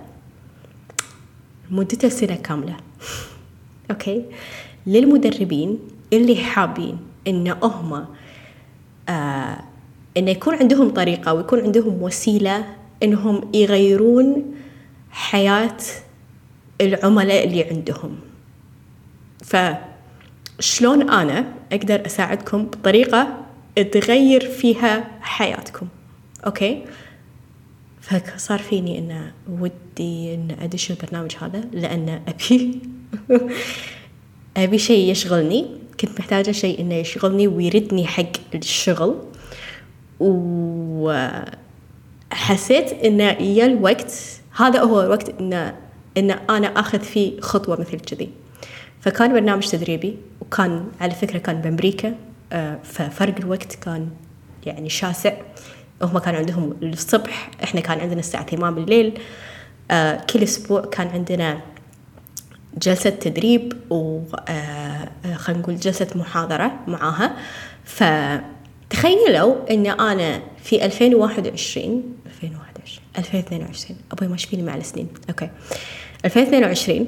مدته 1.71 2.09
سنة 2.09 2.35
كاملة. 2.35 2.77
أوكي؟ 3.91 4.25
للمدربين 4.87 5.79
اللي 6.13 6.37
حابين 6.37 6.99
إن 7.27 7.49
هم 7.63 8.07
آه 9.09 9.59
إنه 10.17 10.31
يكون 10.31 10.55
عندهم 10.55 10.91
طريقة 10.91 11.33
ويكون 11.35 11.61
عندهم 11.61 12.03
وسيلة 12.03 12.65
إنهم 13.03 13.51
يغيرون 13.55 14.55
حياة 15.11 15.77
العملاء 16.81 17.45
اللي 17.45 17.65
عندهم. 17.65 18.19
فشلون 19.45 21.11
أنا 21.11 21.53
أقدر 21.73 22.07
أساعدكم 22.07 22.65
بطريقة 22.65 23.45
تغير 23.93 24.41
فيها 24.41 25.05
حياتكم؟ 25.21 25.89
أوكي؟ 26.47 26.85
فصار 28.01 28.59
فيني 28.59 28.99
أن 28.99 29.31
ودي 29.49 30.35
أن 30.35 30.57
أدش 30.61 30.91
البرنامج 30.91 31.37
هذا 31.41 31.61
لأن 31.73 32.23
أبي 32.29 32.81
أبي 34.57 34.79
شيء 34.79 35.11
يشغلني. 35.11 35.79
كنت 36.01 36.21
محتاجة 36.21 36.51
شيء 36.51 36.81
إنه 36.81 36.95
يشغلني 36.95 37.49
ويردني 37.49 38.07
حق 38.07 38.33
الشغل 38.55 39.17
وحسيت 42.33 42.93
إنه 42.93 43.25
يا 43.25 43.67
الوقت 43.67 44.13
هذا 44.57 44.81
هو 44.81 45.03
الوقت 45.03 45.29
إنه 45.41 45.75
إن 46.17 46.31
أنا 46.31 46.67
آخذ 46.67 47.01
فيه 47.01 47.41
خطوة 47.41 47.81
مثل 47.81 48.01
كذي. 48.01 48.31
فكان 49.01 49.33
برنامج 49.33 49.69
تدريبي 49.69 50.17
وكان 50.41 50.87
على 51.01 51.15
فكرة 51.15 51.39
كان 51.39 51.61
بأمريكا 51.61 52.15
آه، 52.53 52.79
ففرق 52.85 53.35
الوقت 53.39 53.75
كان 53.75 54.09
يعني 54.67 54.89
شاسع. 54.89 55.33
هم 56.03 56.19
كان 56.19 56.35
عندهم 56.35 56.77
الصبح 56.83 57.51
إحنا 57.63 57.81
كان 57.81 58.01
عندنا 58.01 58.21
الساعة 58.21 58.47
8 58.47 58.77
بالليل 58.77 59.19
آه 59.91 60.21
كل 60.33 60.43
أسبوع 60.43 60.81
كان 60.81 61.09
عندنا 61.09 61.61
جلسة 62.77 63.11
تدريب 63.11 63.73
و 63.91 64.21
آه 64.49 65.09
خلينا 65.37 65.63
نقول 65.63 65.77
جلسة 65.77 66.07
محاضرة 66.15 66.73
معاها. 66.87 67.37
فتخيلوا 67.85 69.71
إن 69.71 69.87
أنا 69.87 70.43
في 70.63 70.85
2021 70.85 72.17
2021 72.27 73.05
2022 73.19 73.99
أبوي 74.13 74.29
ماشي 74.29 74.49
فيني 74.49 74.63
مع 74.63 74.75
السنين. 74.75 75.09
okay. 75.29 75.51
2022 76.25 77.07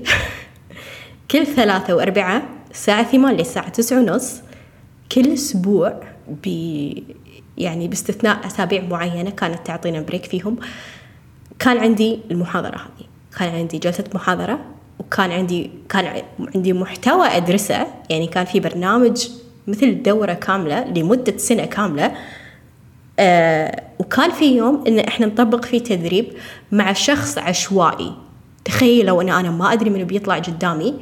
كل 1.31 1.47
ثلاثة 1.47 1.95
وأربعة 1.95 2.43
الساعة 2.71 3.03
ثمان 3.03 3.37
للساعة 3.37 3.69
تسعة 3.69 3.99
ونص 4.01 4.41
كل 5.13 5.33
أسبوع 5.33 6.03
ب 6.29 6.47
يعني 7.59 7.89
باستثناء 7.89 8.47
أسابيع 8.47 8.83
معينة 8.83 9.31
كانت 9.31 9.67
تعطينا 9.67 10.01
break 10.01 10.25
فيهم. 10.27 10.57
كان 11.59 11.79
عندي 11.79 12.19
المحاضرة 12.31 12.77
هذه. 12.77 13.07
كان 13.39 13.49
عندي 13.55 13.79
جلسة 13.79 14.05
محاضرة 14.15 14.61
وكان 15.11 15.33
عندي 15.33 15.71
كان 15.89 16.23
عندي 16.55 16.73
محتوى 16.73 17.27
أدرسه 17.27 17.87
يعني 18.11 18.27
كان 18.27 18.45
في 18.45 18.61
برنامج 18.61 19.29
مثل 19.67 20.03
دورة 20.03 20.33
كاملة 20.33 20.85
لمدة 20.85 21.37
سنة 21.37 21.65
كاملة 21.65 22.13
آه 23.19 23.83
وكان 23.99 24.31
في 24.31 24.57
يوم 24.57 24.85
إن 24.87 24.99
إحنا 24.99 25.27
نطبق 25.27 25.65
فيه 25.65 25.79
تدريب 25.79 26.27
مع 26.73 26.93
شخص 26.93 27.39
عشوائي. 27.39 28.13
تخيلوا 28.65 29.23
إن 29.23 29.29
أنا 29.29 29.51
ما 29.51 29.73
أدري 29.73 29.91
منو 29.91 30.05
بيطلع 30.05 30.39
قدامي. 30.39 30.95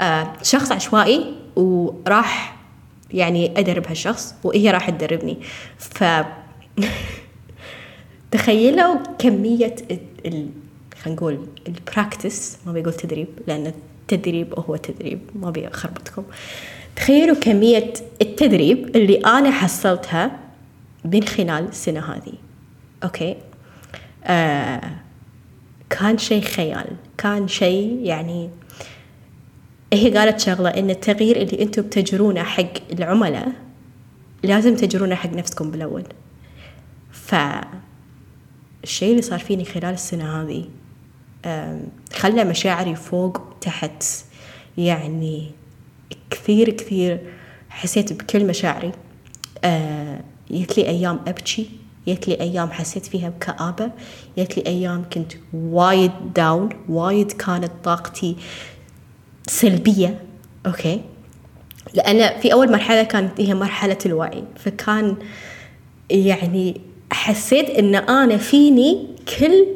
آه 0.00 0.32
شخص 0.42 0.72
عشوائي 0.72 1.34
وراح 1.56 2.56
يعني 3.10 3.58
أدرب 3.60 3.86
هالشخص 3.86 4.34
وهي 4.44 4.70
راح 4.70 4.90
تدربني. 4.90 5.38
ف 5.78 6.04
تخيلوا 8.30 8.94
كمية 9.18 9.74
نقول 11.08 11.46
ال 11.68 11.78
practice 11.78 12.58
ما 12.66 12.72
بيقول 12.72 12.92
تدريب 12.92 13.28
لأن 13.46 13.66
التدريب 13.66 14.54
هو 14.58 14.76
تدريب 14.76 15.20
ما 15.34 15.50
بيخربطكم 15.50 16.24
تخيلوا 16.96 17.36
كمية 17.36 17.92
التدريب 18.22 18.96
اللي 18.96 19.16
أنا 19.16 19.50
حصلتها 19.50 20.38
من 21.04 21.24
خلال 21.24 21.68
السنة 21.68 22.00
هذه. 22.00 22.32
okay؟ 23.04 23.36
آه 24.24 24.90
كان 25.90 26.18
شيء 26.18 26.42
خيال. 26.42 26.86
كان 27.18 27.48
شيء 27.48 28.00
يعني 28.02 28.50
هي 29.92 30.18
قالت 30.18 30.40
شغلة 30.40 30.70
إن 30.70 30.90
التغيير 30.90 31.36
اللي 31.36 31.62
أنتم 31.62 31.82
بتجرونه 31.82 32.42
حق 32.42 32.92
العملاء 32.92 33.52
لازم 34.42 34.76
تجرونه 34.76 35.14
حق 35.14 35.30
نفسكم 35.30 35.70
بالأول. 35.70 36.04
فالشيء 37.12 37.70
اللي 39.10 39.22
صار 39.22 39.38
فيني 39.38 39.64
خلال 39.64 39.94
السنة 39.94 40.42
هذه 40.42 40.64
خلى 42.12 42.44
مشاعري 42.44 42.94
فوق 42.94 43.40
وتحت 43.40 44.04
يعني 44.78 45.50
كثير 46.30 46.70
كثير 46.70 47.20
حسيت 47.68 48.12
بكل 48.12 48.46
مشاعري. 48.46 48.92
جت 50.50 50.78
لي 50.78 50.88
أيام 50.88 51.20
أبكي 51.26 51.68
جت 52.08 52.28
لي 52.28 52.40
أيام 52.40 52.70
حسيت 52.70 53.06
فيها 53.06 53.28
بكآبة 53.28 53.90
جت 54.38 54.56
لي 54.56 54.66
أيام 54.66 55.04
كنت 55.12 55.32
وايد 55.52 56.12
down 56.34 56.68
وايد 56.88 57.32
كانت 57.32 57.70
طاقتي 57.84 58.36
سلبية. 59.46 60.22
okay؟ 60.66 61.00
لأن 61.94 62.40
في 62.40 62.52
أول 62.52 62.72
مرحلة 62.72 63.02
كانت 63.02 63.40
هي 63.40 63.54
مرحلة 63.54 63.98
الوعي. 64.06 64.44
فكان 64.56 65.16
يعني 66.10 66.80
حسيت 67.12 67.70
إن 67.70 67.94
أنا 67.94 68.36
فيني 68.36 69.06
كل 69.38 69.66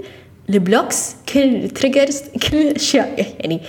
ال 0.51 0.60
blocks 0.60 1.17
كل 1.35 1.55
ال 1.55 1.62
triggers 1.62 2.23
كل 2.51 2.57
الأشياء 2.57 3.35
يعني 3.41 3.61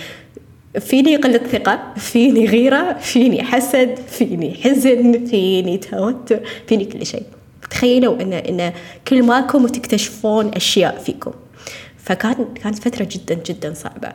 فيني 0.80 1.16
قلة 1.16 1.38
ثقة 1.38 1.94
فيني 1.96 2.46
غيرة 2.46 2.92
فيني 2.92 3.42
حسد 3.42 3.98
فيني 4.08 4.54
حزن 4.54 5.26
فيني 5.26 5.78
توتر 5.78 6.40
فيني 6.68 6.84
كل 6.84 7.06
شيء. 7.06 7.22
تخيلوا 7.70 8.22
إن 8.22 8.32
إن 8.32 8.72
كل 9.08 9.22
مالكم 9.22 9.64
وتكتشفون 9.64 10.50
أشياء 10.54 10.98
فيكم. 10.98 11.32
فكان 11.98 12.54
كانت 12.62 12.78
فترة 12.78 13.08
جدا 13.10 13.34
جدا 13.34 13.74
صعبة. 13.74 14.12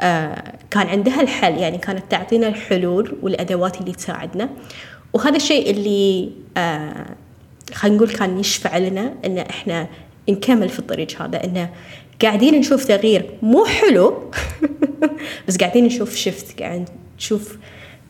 آه 0.00 0.52
كان 0.70 0.86
عندها 0.86 1.20
الحل 1.20 1.58
يعني 1.58 1.78
كانت 1.78 2.02
تعطينا 2.10 2.48
الحلول 2.48 3.16
والأدوات 3.22 3.80
اللي 3.80 3.92
تساعدنا. 3.92 4.48
وهذا 5.12 5.36
الشيء 5.36 5.70
اللي 5.70 6.30
آه 6.56 7.06
خلينا 7.74 7.96
نقول 7.96 8.10
كان 8.10 8.40
يشفع 8.40 8.78
لنا 8.78 9.14
إن 9.24 9.38
إحنا 9.38 9.88
نكمل 10.28 10.68
في 10.68 10.78
الطريق 10.78 11.22
هذا 11.22 11.44
إنه 11.44 11.70
قاعدين 12.22 12.54
نشوف 12.54 12.84
تغيير. 12.84 13.30
مو 13.42 13.64
حلو 13.64 14.30
بس 15.48 15.56
قاعدين 15.56 15.84
نشوف 15.84 16.14
شفت 16.14 16.62
قاعدين 16.62 16.84
نشوف 17.18 17.56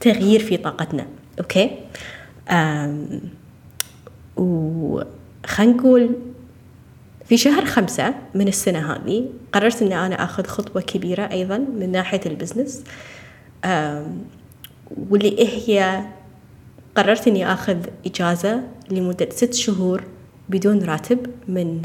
تغيير 0.00 0.40
في 0.40 0.56
طاقتنا. 0.56 1.06
okay؟ 1.40 1.70
وخلينا 4.36 5.72
نقول 5.72 6.16
في 7.28 7.36
شهر 7.36 7.64
خمسة 7.64 8.14
من 8.34 8.48
السنة 8.48 8.92
هذه 8.92 9.28
قررت 9.52 9.82
أن 9.82 9.92
أنا 9.92 10.24
أخذ 10.24 10.46
خطوة 10.46 10.82
كبيرة 10.82 11.22
أيضا 11.32 11.58
من 11.58 11.92
ناحية 11.92 12.20
ال 12.26 12.32
business. 12.32 12.84
واللي 15.10 15.48
هي 15.68 16.04
قررت 16.96 17.28
أني 17.28 17.52
أخذ 17.52 17.76
إجازة 18.06 18.62
لمدة 18.90 19.28
ست 19.30 19.54
شهور 19.54 20.04
بدون 20.48 20.82
راتب 20.82 21.26
من 21.48 21.82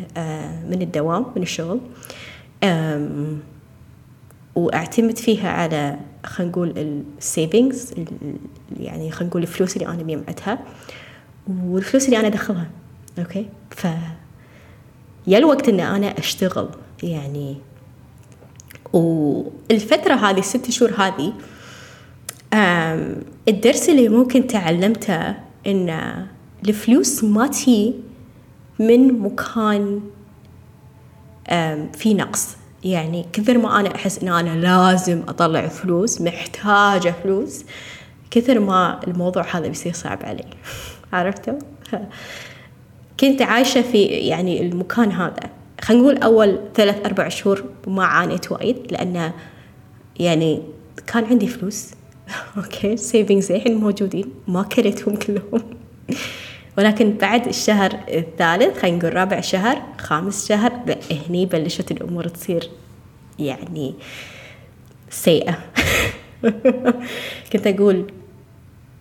من 0.70 0.82
الدوام 0.82 1.26
من 1.36 1.42
الشغل. 1.42 1.80
وأعتمد 4.56 5.18
فيها 5.18 5.50
على 5.50 6.00
خلينا 6.26 6.52
نقول 6.52 7.00
ال 7.18 7.27
savings 7.27 7.94
يعني 8.80 9.12
خلينا 9.12 9.30
نقول 9.30 9.42
الفلوس 9.42 9.78
اللي 9.78 9.88
أنا 9.88 10.04
مجمعتها 10.04 10.60
والفلوس 11.48 12.06
اللي 12.06 12.20
أنا 12.20 12.28
ادخلها 12.28 12.70
okay؟ 13.20 13.50
ف 13.70 13.88
يا 15.28 15.38
الوقت 15.38 15.70
إن 15.70 15.80
أنا 15.80 16.08
أشتغل 16.08 16.70
يعني. 17.04 17.58
والفترة 18.94 20.14
هذه 20.14 20.40
الست 20.40 20.72
شهور 20.72 20.92
هذه 20.98 21.34
الدرس 23.48 23.90
اللي 23.90 24.10
ممكن 24.10 24.48
تعلمته 24.48 25.36
إن 25.68 26.26
الفلوس 26.68 27.24
ما 27.24 27.48
تي 27.48 27.94
من 28.80 29.20
مكان 29.20 30.02
في 31.94 32.14
نقص. 32.14 32.58
يعني 32.84 33.26
كثر 33.34 33.58
ما 33.58 33.80
أنا 33.80 33.96
أحس 33.96 34.20
إن 34.20 34.28
أنا 34.28 34.50
لازم 34.50 35.24
أطلع 35.28 35.68
فلوس 35.68 36.22
محتاجة 36.22 37.16
فلوس 37.24 37.66
كثر 38.32 38.60
ما 38.60 39.00
الموضوع 39.08 39.56
هذا 39.56 39.68
بيصير 39.68 39.94
صعب 39.94 40.20
علي. 40.24 40.46
عرفتوا؟ 41.14 41.60
كنت 43.20 43.42
عايشة 43.42 43.82
في 43.82 44.04
يعني 44.04 44.62
المكان 44.62 45.12
هذا. 45.12 45.50
خلينا 45.82 46.04
نقول 46.04 46.18
أول 46.18 46.60
ثلاث 46.76 47.06
أربع 47.06 47.30
شهور 47.30 47.64
ما 47.88 48.06
عانيت 48.06 48.52
وايد 48.52 48.92
لأن 48.92 49.32
يعني 50.20 50.64
كان 51.08 51.26
عندي 51.26 51.48
فلوس. 51.48 51.92
okay 52.58 52.98
savings 52.98 53.52
الحين 53.52 53.78
موجودين 53.78 54.26
ما 54.48 54.64
كليتهم 54.64 55.16
كلهم. 55.16 55.62
ولكن 56.78 57.12
بعد 57.12 57.48
الشهر 57.48 58.00
الثالث 58.10 58.80
خلينا 58.80 58.98
نقول 58.98 59.14
رابع 59.14 59.42
شهر 59.42 59.82
خامس 59.98 60.48
شهر 60.48 60.98
هني 61.12 61.46
بلشت 61.46 61.92
الأمور 61.92 62.28
تصير 62.28 62.70
يعني 63.40 63.96
سيئة. 65.10 65.58
كنت 67.54 67.68
أقول 67.68 68.12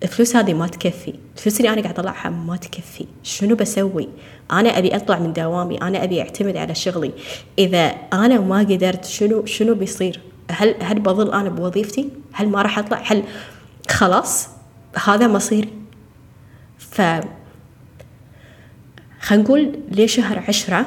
الفلوس 0.03 0.37
هذه 0.37 0.55
ما 0.55 0.67
تكفي. 0.67 1.15
الفلوس 1.37 1.61
اللي 1.61 1.73
أنا 1.73 1.83
قاعد 1.83 1.99
أطلعها 1.99 2.31
ما 2.31 2.57
تكفي. 2.57 3.07
شنو 3.23 3.57
بسوي؟ 3.57 4.09
أنا 4.53 4.79
أبي 4.79 4.97
أطلع 4.97 5.19
من 5.19 5.33
دوامي 5.33 5.83
أنا 5.83 6.05
أبي 6.05 6.21
أعتمد 6.21 6.57
على 6.57 6.75
شغلي. 6.75 7.13
إذا 7.59 7.85
أنا 8.13 8.41
ما 8.41 8.59
قدرت 8.59 9.05
شنو 9.05 9.47
شنو 9.47 9.75
بيصير؟ 9.75 10.21
هل 10.51 10.75
هل 10.81 11.01
بظل 11.01 11.33
أنا 11.33 11.49
بوظيفتي؟ 11.49 12.09
هل 12.33 12.49
ما 12.49 12.63
راح 12.63 12.79
أطلع؟ 12.79 13.03
هل 13.07 13.23
خلاص 13.91 14.49
هذا 15.05 15.29
مصيري؟ 15.29 15.73
ف 16.79 17.01
خلينا 19.27 19.45
نقول 19.45 19.79
لشهر 19.91 20.39
عشرة 20.49 20.87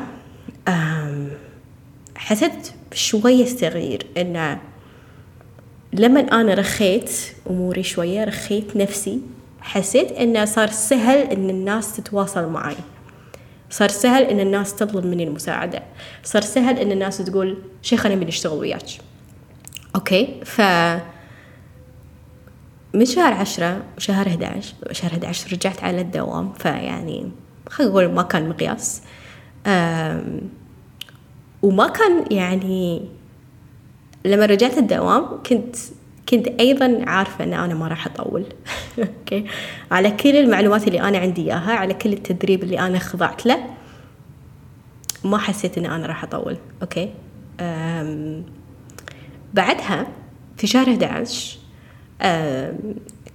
حسيت 2.15 2.71
بشوية 2.91 3.45
تغيير 3.45 4.05
إنه 4.17 4.59
لما 5.93 6.19
أنا 6.19 6.53
رخيت 6.53 7.11
أموري 7.49 7.83
شوية 7.83 8.23
رخيت 8.23 8.75
نفسي 8.75 9.21
حسيت 9.61 10.11
إنه 10.11 10.45
صار 10.45 10.67
سهل 10.67 11.17
إن 11.17 11.49
الناس 11.49 11.95
تتواصل 11.95 12.49
معي. 12.49 12.75
صار 13.69 13.89
سهل 13.89 14.23
إن 14.23 14.39
الناس 14.39 14.75
تطلب 14.75 15.05
مني 15.05 15.23
المساعدة. 15.23 15.83
صار 16.23 16.41
سهل 16.41 16.79
إن 16.79 16.91
الناس 16.91 17.17
تقول 17.17 17.57
شيخ 17.81 18.05
أنا 18.05 18.15
بدي 18.15 18.29
أشتغل 18.29 18.57
وياك. 18.57 18.87
أوكي؟ 19.95 20.41
ف 20.45 20.61
من 22.93 23.05
شهر 23.05 23.33
عشرة 23.33 23.83
وشهر 23.97 24.27
11 24.27 24.73
شهر 24.91 25.11
11 25.11 25.53
رجعت 25.53 25.83
على 25.83 26.01
الدوام. 26.01 26.53
فيعني 26.53 27.31
خلينا 27.69 27.91
نقول 27.91 28.07
ما 28.11 28.21
كان 28.21 28.49
مقياس. 28.49 29.01
وما 31.61 31.87
كان 31.87 32.25
يعني 32.31 33.01
لما 34.25 34.45
رجعت 34.45 34.77
الدوام 34.77 35.43
كنت 35.43 35.75
كنت 36.29 36.47
أيضا 36.47 37.01
عارفة 37.07 37.43
إن 37.43 37.53
أنا 37.53 37.73
ما 37.73 37.87
راح 37.87 38.05
أطول. 38.05 38.45
okay؟ 38.99 39.45
على 39.91 40.11
كل 40.11 40.35
المعلومات 40.35 40.87
اللي 40.87 41.01
أنا 41.01 41.17
عندي 41.17 41.41
إياها 41.41 41.71
على 41.71 41.93
كل 41.93 42.13
التدريب 42.13 42.63
اللي 42.63 42.79
أنا 42.79 42.99
خضعت 42.99 43.45
له 43.45 43.65
ما 45.23 45.37
حسيت 45.37 45.77
إن 45.77 45.85
أنا 45.85 46.07
راح 46.07 46.23
أطول. 46.23 46.57
okay؟ 46.81 47.09
بعدها 49.53 50.07
في 50.57 50.67
شهر 50.67 50.89
11 50.89 51.57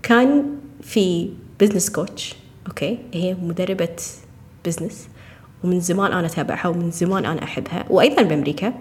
كان 0.03 0.45
في 0.83 1.31
business 1.61 1.91
coach 1.91 2.35
okay؟ 2.69 2.99
هي 3.15 3.35
مدربة 3.35 3.97
business 4.65 5.09
ومن 5.65 5.81
زمان 5.81 6.13
أنا 6.13 6.27
أتابعها 6.27 6.69
ومن 6.69 6.91
زمان 6.91 7.27
أنا 7.27 7.45
أحبها. 7.45 7.85
وأيضا 7.91 8.23
بأمريكا 8.23 8.73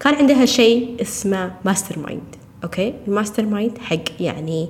كان 0.00 0.14
عندها 0.14 0.44
شيء 0.44 0.96
اسمه 1.00 1.54
mastermind 1.64 2.36
okay؟ 2.64 2.89
ال 2.89 2.94
mastermind 3.08 3.78
حق 3.78 4.04
يعني 4.20 4.68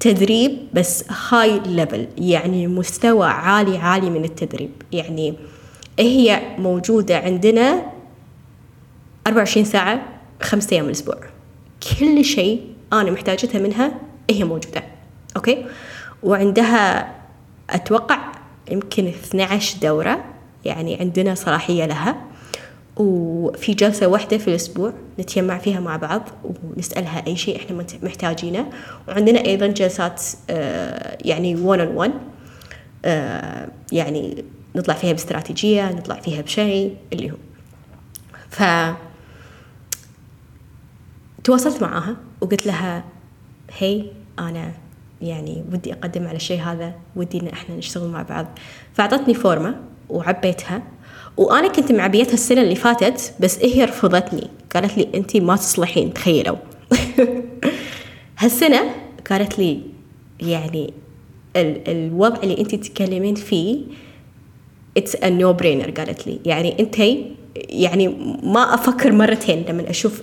تدريب 0.00 0.58
بس 0.74 1.04
high 1.30 1.60
level 1.66 2.08
يعني 2.18 2.66
مستوى 2.66 3.26
عالي 3.26 3.78
عالي 3.78 4.10
من 4.10 4.24
التدريب. 4.24 4.70
يعني 4.92 5.34
هي 5.98 6.42
موجودة 6.58 7.18
عندنا 7.18 7.86
24 9.26 9.64
ساعة 9.64 10.02
خمسة 10.42 10.74
أيام 10.74 10.84
الأسبوع. 10.86 11.20
كل 12.00 12.24
شيء 12.24 12.62
أنا 12.92 13.10
محتاجتها 13.10 13.58
منها 13.58 13.92
هي 14.30 14.44
موجودة 14.44 14.82
okay؟ 15.36 15.66
وعندها 16.22 17.14
أتوقع 17.70 18.33
يمكن 18.70 19.06
12 19.06 19.78
دورة 19.78 20.24
يعني 20.64 20.96
عندنا 21.00 21.34
صلاحية 21.34 21.86
لها. 21.86 22.16
وفي 22.96 23.74
جلسة 23.74 24.06
واحدة 24.06 24.38
في 24.38 24.48
الأسبوع 24.48 24.92
نتجمع 25.18 25.58
فيها 25.58 25.80
مع 25.80 25.96
بعض 25.96 26.22
ونسألها 26.44 27.26
أي 27.26 27.36
شيء 27.36 27.56
إحنا 27.56 27.84
محتاجينه. 28.02 28.66
وعندنا 29.08 29.44
أيضا 29.44 29.66
جلسات 29.66 30.22
آه، 30.50 31.18
يعني 31.24 31.56
one 31.56 31.78
on 31.78 32.06
one 32.06 32.12
يعني 33.92 34.44
نطلع 34.76 34.94
فيها 34.94 35.12
باستراتيجية 35.12 35.92
نطلع 35.92 36.14
فيها 36.14 36.42
بشيء 36.42 36.96
اللي 37.12 37.30
هو. 37.30 37.36
ف 38.50 38.62
تواصلت 41.44 41.82
معاها 41.82 42.16
وقلت 42.40 42.66
لها 42.66 43.04
هي 43.78 44.04
أنا 44.38 44.72
يعني 45.24 45.64
ودي 45.72 45.92
أقدم 45.92 46.26
على 46.26 46.36
الشيء 46.36 46.60
هذا 46.60 46.94
ودي 47.16 47.40
إن 47.40 47.48
إحنا 47.48 47.76
نشتغل 47.76 48.08
مع 48.08 48.22
بعض. 48.22 48.46
فأعطتني 48.94 49.34
form 49.34 49.68
ة 49.68 49.76
وعبيتها 50.08 50.82
وأنا 51.36 51.68
كنت 51.68 51.92
معبيتها 51.92 52.34
السنة 52.34 52.62
اللي 52.62 52.74
فاتت 52.74 53.34
بس 53.40 53.58
هي 53.58 53.84
رفضتني. 53.84 54.50
قالت 54.74 54.98
لي 54.98 55.08
أنت 55.14 55.36
ما 55.36 55.56
تصلحين 55.56 56.14
تخيلوا. 56.14 56.56
هالسنة 58.38 58.80
قالت 59.30 59.58
لي 59.58 59.80
يعني 60.40 60.92
ال 61.56 61.88
الوضع 61.88 62.42
اللي 62.42 62.60
أنت 62.60 62.74
تتكلمين 62.74 63.34
فيه 63.34 63.80
it's 64.96 65.16
a 65.16 65.30
no 65.30 65.52
brainer 65.52 65.90
قالت 65.90 66.26
لي. 66.26 66.40
يعني 66.44 66.80
انت 66.80 66.96
يعني 67.56 68.08
ما 68.42 68.74
أفكر 68.74 69.12
مرتين 69.12 69.64
لما 69.68 69.90
أشوف 69.90 70.22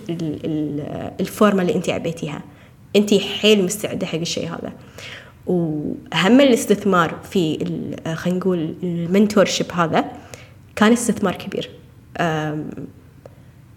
ال 1.20 1.27
form 1.27 1.55
ة 1.55 1.62
اللي 1.62 1.74
انت 1.74 1.90
عبيتيها. 1.90 2.42
انت 2.96 3.14
حيل 3.14 3.64
مستعدة 3.64 4.06
حق 4.06 4.18
الشيء 4.18 4.48
هذا. 4.48 4.72
وهم 5.46 6.40
الاستثمار 6.40 7.14
في 7.30 7.58
خلينا 8.14 8.38
نقول 8.38 8.74
المنتور 8.82 9.44
شيب 9.44 9.72
هذا 9.72 10.04
كان 10.76 10.92
استثمار 10.92 11.34
كبير. 11.34 11.70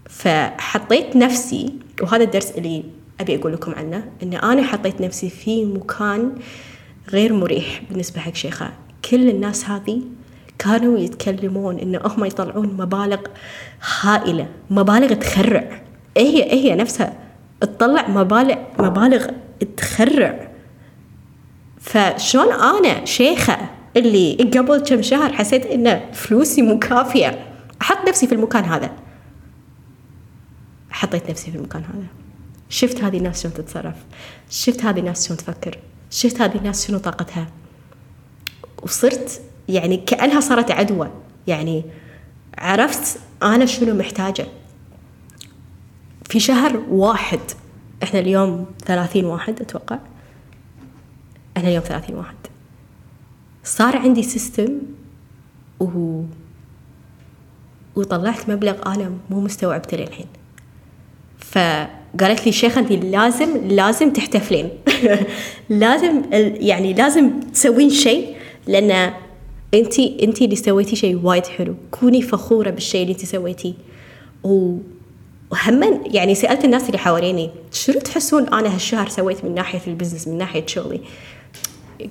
فحطيت 0.10 1.16
نفسي 1.16 1.74
وهذا 2.02 2.24
الدرس 2.24 2.52
اللي 2.52 2.84
أبي 3.20 3.36
أقول 3.36 3.54
لكم 3.54 3.72
عنه 3.72 4.06
إن 4.24 4.34
أنا 4.34 4.64
حطيت 4.64 5.02
نفسي 5.02 5.30
في 5.30 5.66
مكان 5.66 6.36
غير 7.10 7.34
مريح 7.34 7.82
بالنسبة 7.90 8.20
حق 8.20 8.36
شيخة. 8.36 8.74
كل 9.12 9.30
الناس 9.30 9.66
هذه 9.66 10.02
كانوا 10.60 11.00
يتكلمون 11.00 11.80
إن 11.80 11.96
هم 11.96 12.26
يطلعون 12.26 12.68
مبالغ 12.68 13.20
هائلة 14.02 14.48
مبالغ 14.70 15.14
تخرع. 15.14 15.82
هي 16.18 16.52
هي 16.52 16.76
نفسها؟ 16.76 17.25
تطلع 17.62 18.08
مبالغ 18.08 18.56
مبالغ 18.80 19.28
تخرع. 19.78 20.48
فشلون 21.80 22.54
آنا 22.54 23.06
شيخة 23.06 23.58
اللي 23.98 24.34
قبل 24.36 24.78
كم 24.78 25.02
شهر 25.02 25.34
حسيت 25.34 25.66
إن 25.66 26.12
فلوسي 26.14 26.62
مو 26.62 26.80
كافية. 26.80 27.46
أحط 27.82 28.08
نفسي 28.08 28.28
في 28.28 28.36
المكان 28.36 28.64
هذا. 28.64 28.92
حطيت 30.90 31.30
نفسي 31.30 31.52
في 31.52 31.58
المكان 31.58 31.84
هذا. 31.84 32.06
شفت 32.70 33.04
هذه 33.04 33.18
الناس 33.18 33.44
شلون 33.44 33.54
تتصرف. 33.54 33.96
شفت 34.50 34.86
هذه 34.86 35.00
الناس 35.00 35.28
شلون 35.28 35.38
تفكر. 35.38 35.78
شفت 36.12 36.42
هذه 36.42 36.58
الناس 36.58 36.88
شنو 36.88 36.98
طاقتها. 36.98 37.48
وصرت 38.84 39.42
يعني 39.70 39.98
كأنها 39.98 40.40
صارت 40.40 40.72
عدوى. 40.72 41.12
يعني 41.48 41.84
عرفت 42.58 43.20
أنا 43.44 43.66
شنو 43.66 43.94
محتاجة. 43.94 44.46
في 46.30 46.40
شهر 46.40 46.78
واحد. 46.90 47.40
إحنا 48.04 48.20
اليوم 48.20 48.66
ثلاثين 48.86 49.26
واحد 49.26 49.62
أتوقع. 49.62 50.00
إحنا 51.58 51.70
اليوم 51.70 51.84
ثلاثين 51.84 52.16
واحد. 52.16 52.36
صار 53.64 53.98
عندي 53.98 54.24
system 54.24 54.80
و 55.80 56.22
وطلعت 57.96 58.50
مبلغ 58.50 58.94
أنا 58.94 59.12
مو 59.30 59.42
مستوعبته 59.42 59.98
للحين. 59.98 60.28
فقالت 61.40 62.46
لي 62.46 62.52
شيخة 62.52 62.80
أنت 62.80 62.92
لازم 62.92 63.68
لازم 63.68 64.14
تحتفلين. 64.14 64.70
لازم 65.70 66.22
يعني 66.60 66.94
لازم 66.94 67.40
تسوين 67.40 67.90
شيء 67.90 68.36
لأن 68.68 69.14
انت 69.74 70.00
انت 70.00 70.42
اللي 70.42 70.56
سويتي 70.56 70.96
شيء 70.96 71.20
وايد 71.24 71.46
حلو. 71.46 71.76
كوني 71.92 72.22
فخورة 72.22 72.70
بالشيء 72.70 73.02
اللي 73.02 73.14
انت 73.14 73.26
سويتيه. 73.26 73.74
وهم 75.56 76.02
يعني 76.06 76.36
سألت 76.36 76.66
الناس 76.66 76.86
اللي 76.86 76.98
حواليني 76.98 77.50
شنو 77.72 78.00
تحسون 78.00 78.48
أنا 78.54 78.76
هالشهر 78.76 79.10
سويت 79.10 79.46
من 79.46 79.56
ناحية 79.56 79.82
ال 79.88 79.92
business 79.92 80.28
من 80.28 80.38
ناحية 80.38 80.66
شغلي؟ 80.66 81.02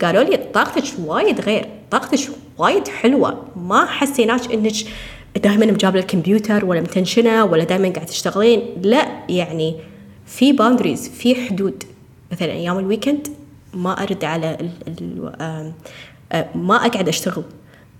قالوا 0.02 0.22
لي 0.22 0.36
طاقتك 0.36 0.84
وايد 0.98 1.40
غير 1.40 1.68
طاقتك 1.90 2.18
وايد 2.58 2.88
حلوة 2.88 3.42
ما 3.56 3.86
حسيناك 3.86 4.52
إنك 4.52 4.72
دائما 5.42 5.66
مجابله 5.66 6.00
الكمبيوتر 6.00 6.64
ولا 6.64 6.80
مت 6.80 6.93
tension 6.93 7.38
ة 7.38 7.44
ولا 7.44 7.64
دائما 7.64 7.88
قاعد 7.88 8.06
تشتغلين. 8.06 8.62
لا 8.82 9.08
يعني 9.28 9.76
في 10.26 10.52
boundaries 10.52 11.08
في 11.08 11.34
حدود. 11.34 11.84
مثلا 12.32 12.52
أيام 12.52 12.78
ال 12.78 12.85
weekend 12.85 13.28
ما 13.74 14.02
أرد 14.02 14.24
على 14.24 14.56
ال 14.60 14.70
ال 14.88 15.72
ما 16.54 16.76
أقعد 16.86 17.08
أشتغل 17.08 17.44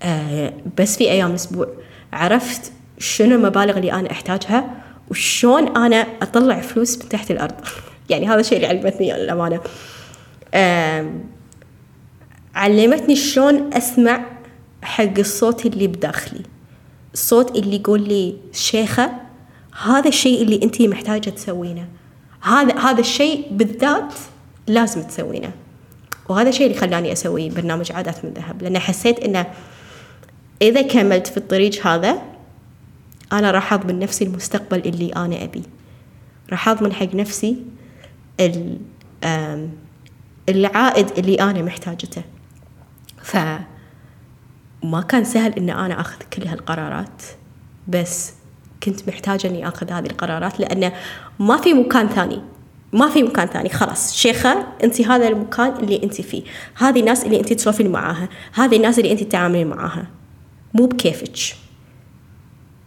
آه، 0.03 0.53
بس 0.77 0.97
في 0.97 1.11
أيام 1.11 1.29
الأسبوع 1.29 1.67
عرفت 2.13 2.71
شنو 2.99 3.35
المبالغ 3.35 3.77
اللي 3.77 3.93
أنا 3.93 4.11
أحتاجها؟ 4.11 4.84
وشون 5.11 5.77
أنا 5.77 6.07
أطلع 6.21 6.59
فلوس 6.59 6.97
من 6.97 7.09
تحت 7.09 7.31
الأرض؟ 7.31 7.53
يعني 8.09 8.27
هذا 8.27 8.39
الشيء 8.39 8.57
اللي 8.57 8.67
علمتني 8.67 9.13
للأمانة. 9.13 9.59
علمتني 12.55 13.15
شلون 13.15 13.73
أسمع 13.73 14.25
حق 14.81 15.19
الصوت 15.19 15.65
اللي 15.65 15.87
بداخلي. 15.87 16.41
الصوت 17.13 17.57
اللي 17.57 17.75
يقول 17.75 18.07
لي 18.07 18.37
شيخة 18.53 19.11
هذا 19.83 20.07
الشيء 20.07 20.41
اللي 20.41 20.63
انت 20.63 20.81
محتاجة 20.81 21.29
تسوينه. 21.29 21.87
هذا 22.41 22.79
هذا 22.79 22.99
الشيء 22.99 23.47
بالذات 23.51 24.13
لازم 24.67 25.03
تسوينه. 25.03 25.51
وهذا 26.29 26.49
الشيء 26.49 26.67
اللي 26.67 26.77
خلاني 26.77 27.11
أسوي 27.11 27.49
برنامج 27.49 27.91
عادات 27.91 28.25
من 28.25 28.33
ذهب 28.33 28.63
لأن 28.63 28.79
حسيت 28.79 29.19
أنه 29.19 29.45
إذا 30.61 30.81
كملت 30.81 31.27
في 31.27 31.37
الطريق 31.37 31.87
هذا 31.87 32.21
أنا 33.33 33.51
راح 33.51 33.73
أضمن 33.73 33.99
نفسي 33.99 34.25
المستقبل 34.25 34.79
اللي 34.79 35.09
أنا 35.09 35.43
أبي. 35.43 35.63
راح 36.49 36.69
أضمن 36.69 36.93
حق 36.93 37.15
نفسي 37.15 37.63
العائد 40.49 41.07
اللي 41.17 41.35
أنا 41.35 41.61
محتاجته. 41.61 42.21
ف 43.21 43.37
ما 44.83 45.01
كان 45.01 45.23
سهل 45.23 45.53
إن 45.53 45.69
أنا 45.69 46.01
أخذ 46.01 46.17
كل 46.33 46.47
هالقرارات 46.47 47.23
بس 47.87 48.33
كنت 48.83 49.07
محتاجة 49.07 49.47
إني 49.47 49.67
أخذ 49.67 49.91
هذه 49.91 50.05
القرارات 50.05 50.59
لأن 50.59 50.91
ما 51.39 51.57
في 51.57 51.73
مكان 51.73 52.07
ثاني. 52.07 52.41
ما 52.93 53.09
في 53.09 53.23
مكان 53.23 53.47
ثاني. 53.47 53.69
خلاص 53.69 54.15
شيخة 54.15 54.67
انت 54.83 55.01
هذا 55.01 55.27
المكان 55.27 55.73
اللي 55.75 56.03
انت 56.03 56.21
فيه. 56.21 56.43
هذه 56.75 56.99
الناس 56.99 57.25
اللي 57.25 57.39
انت 57.39 57.53
تسولفين 57.53 57.91
معاها. 57.91 58.29
هذه 58.53 58.75
الناس 58.75 58.99
اللي 58.99 59.11
انت 59.11 59.23
تتعاملين 59.23 59.67
معاها. 59.67 60.07
مو 60.73 60.85
بكيفك. 60.85 61.64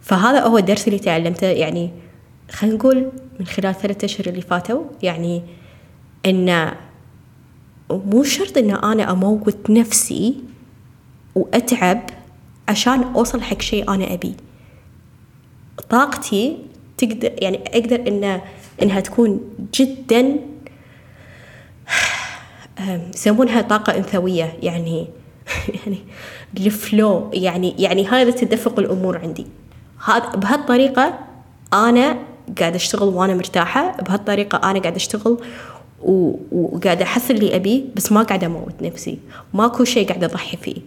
فهذا 0.09 0.39
هو 0.39 0.57
الدرس 0.57 0.87
اللي 0.87 0.99
تعلمته 0.99 1.47
يعني 1.47 1.91
خلينا 2.51 2.75
نقول 2.75 3.11
من 3.39 3.45
خلال 3.45 3.75
ثلاثة 3.75 4.05
أشهر 4.05 4.27
اللي 4.27 4.41
فاتوا 4.41 4.83
يعني 5.03 5.43
إن 6.25 6.71
مو 7.91 8.23
شرط 8.23 8.57
إن 8.57 8.71
أنا 8.71 9.11
أموت 9.11 9.69
نفسي 9.69 10.35
وأتعب 11.35 12.01
عشان 12.67 13.03
أوصل 13.03 13.41
حق 13.41 13.61
شيء 13.61 13.93
أنا 13.93 14.13
أبي 14.13 14.35
طاقتي 15.89 16.57
تقدر 16.97 17.31
يعني 17.37 17.59
أقدر 17.67 18.07
إن 18.07 18.41
إنها 18.81 18.99
تكون 18.99 19.41
جدا 19.73 20.35
يسمونها 23.15 23.61
طاقة 23.61 23.97
أنثوية 23.97 24.57
يعني 24.63 25.07
يعني 25.85 25.97
الفلو 26.57 27.31
يعني 27.33 27.75
يعني 27.79 28.07
هذا 28.07 28.31
تدفق 28.31 28.79
الأمور 28.79 29.17
عندي. 29.17 29.58
بهالطريقة 30.35 31.19
أنا 31.73 32.17
قاعدة 32.59 32.75
أشتغل 32.75 33.07
وأنا 33.07 33.33
مرتاحة 33.33 33.97
بهالطريقة 34.01 34.71
أنا 34.71 34.79
قاعدة 34.79 34.95
أشتغل 34.95 35.37
وقاعدة 36.51 37.03
أحصل 37.03 37.33
اللي 37.33 37.55
أبيه 37.55 37.83
بس 37.95 38.11
ما 38.11 38.23
قاعدة 38.23 38.47
أموت 38.47 38.81
نفسي. 38.81 39.19
ماكو 39.53 39.83
شيء 39.83 40.07
قاعدة 40.07 40.27
أضحي 40.27 40.57
فيه. 40.57 40.81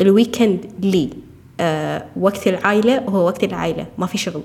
الويكند 0.00 0.66
لي 0.82 1.10
أه 1.60 2.04
وقت 2.16 2.48
العائلة 2.48 2.98
هو 2.98 3.26
وقت 3.26 3.44
العائلة 3.44 3.86
ما 3.98 4.06
في 4.06 4.18
شغل. 4.18 4.42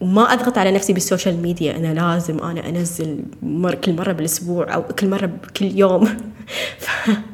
وما 0.00 0.32
أضغط 0.32 0.58
على 0.58 0.70
نفسي 0.70 0.92
بال 0.92 1.05
social 1.05 1.42
media. 1.42 1.76
أنا 1.76 1.94
لازم 1.94 2.38
أنا 2.38 2.68
أنزل 2.68 3.24
مر 3.42 3.74
كل 3.74 3.96
مرة 3.96 4.12
بالأسبوع 4.12 4.74
أو 4.74 4.82
كل 4.82 5.10
مرة 5.10 5.30
كل 5.56 5.78
يوم. 5.78 6.08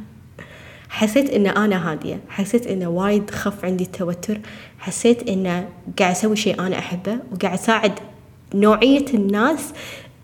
حسيت 0.90 1.30
إن 1.30 1.46
أنا 1.46 1.90
هادية 1.90 2.20
حسيت 2.28 2.66
انه 2.66 2.88
وايد 2.88 3.30
خف 3.30 3.64
عندي 3.64 3.84
التوتر 3.84 4.38
حسيت 4.78 5.28
انه 5.28 5.68
قاعد 5.98 6.10
أسوي 6.10 6.36
شيء 6.36 6.60
أنا 6.60 6.78
أحبه 6.78 7.18
وقاعد 7.32 7.58
أساعد 7.58 7.92
نوعية 8.54 9.04
الناس 9.14 9.72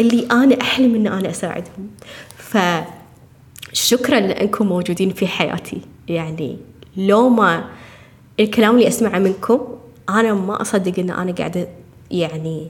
اللي 0.01 0.27
أنا 0.33 0.61
أحلم 0.61 0.95
إن 0.95 1.07
أنا 1.07 1.31
أساعدهم. 1.31 1.91
فشكرا 2.37 4.21
لأنكم 4.21 4.67
موجودين 4.67 5.11
في 5.11 5.27
حياتي. 5.27 5.81
يعني 6.09 6.59
لو 6.97 7.29
ما 7.29 7.65
الكلام 8.41 8.75
اللي 8.75 8.89
أسمعه 8.89 9.19
منكم 9.19 9.61
أنا 10.09 10.35
ما 10.35 10.63
أصدق 10.63 10.99
إن 10.99 11.11
أنا 11.11 11.33
قاعدة 11.33 11.69
يعني 12.11 12.69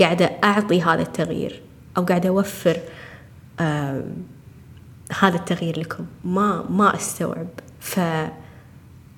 قاعدة 0.00 0.24
أعطي 0.44 0.82
هذا 0.82 1.02
التغيير 1.02 1.62
أو 1.96 2.04
قاعدة 2.04 2.28
أوفر 2.28 2.76
هذا 5.20 5.36
التغيير 5.36 5.80
لكم. 5.80 6.06
ما 6.24 6.64
ما 6.70 6.96
أستوعب. 6.96 7.48
ف 7.80 8.00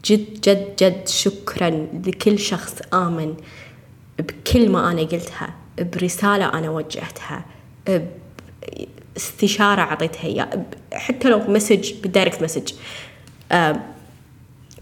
جد 0.05 0.41
جد 0.41 0.77
جد 0.77 1.09
شكرا 1.09 1.71
لكل 2.07 2.39
شخص 2.39 2.75
آمن 2.95 3.35
بكل 4.19 4.71
ما 4.71 4.93
أنا 4.93 5.01
قلتها 5.01 5.55
برسالة 5.79 6.59
أنا 6.59 6.71
وجهتها 6.71 7.45
باستشارة 9.15 9.81
أعطيتها 9.81 10.25
إياه 10.25 10.65
حتى 10.93 11.29
لو 11.29 11.39
message 11.49 11.93
بال 12.03 12.13
direct 12.13 12.43
message. 12.43 12.73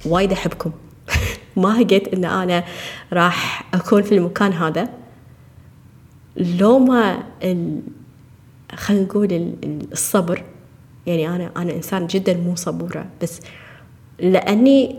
وايد 0.05 0.33
أحبكم. 0.33 0.73
ما 1.57 1.83
هقيت 1.83 2.15
إن 2.15 2.25
أنا 2.25 2.65
راح 3.13 3.65
أكون 3.75 4.03
في 4.03 4.15
المكان 4.15 4.53
هذا. 4.53 4.89
لو 6.37 6.79
ما 6.79 7.23
خلينا 8.75 9.05
نقول 9.05 9.53
الصبر 9.93 10.43
يعني 11.07 11.29
أنا 11.29 11.51
أنا 11.57 11.73
إنسان 11.73 12.07
جدا 12.07 12.37
مو 12.37 12.57
صبورة 12.57 13.07
بس 13.23 13.41
لأني 14.19 14.97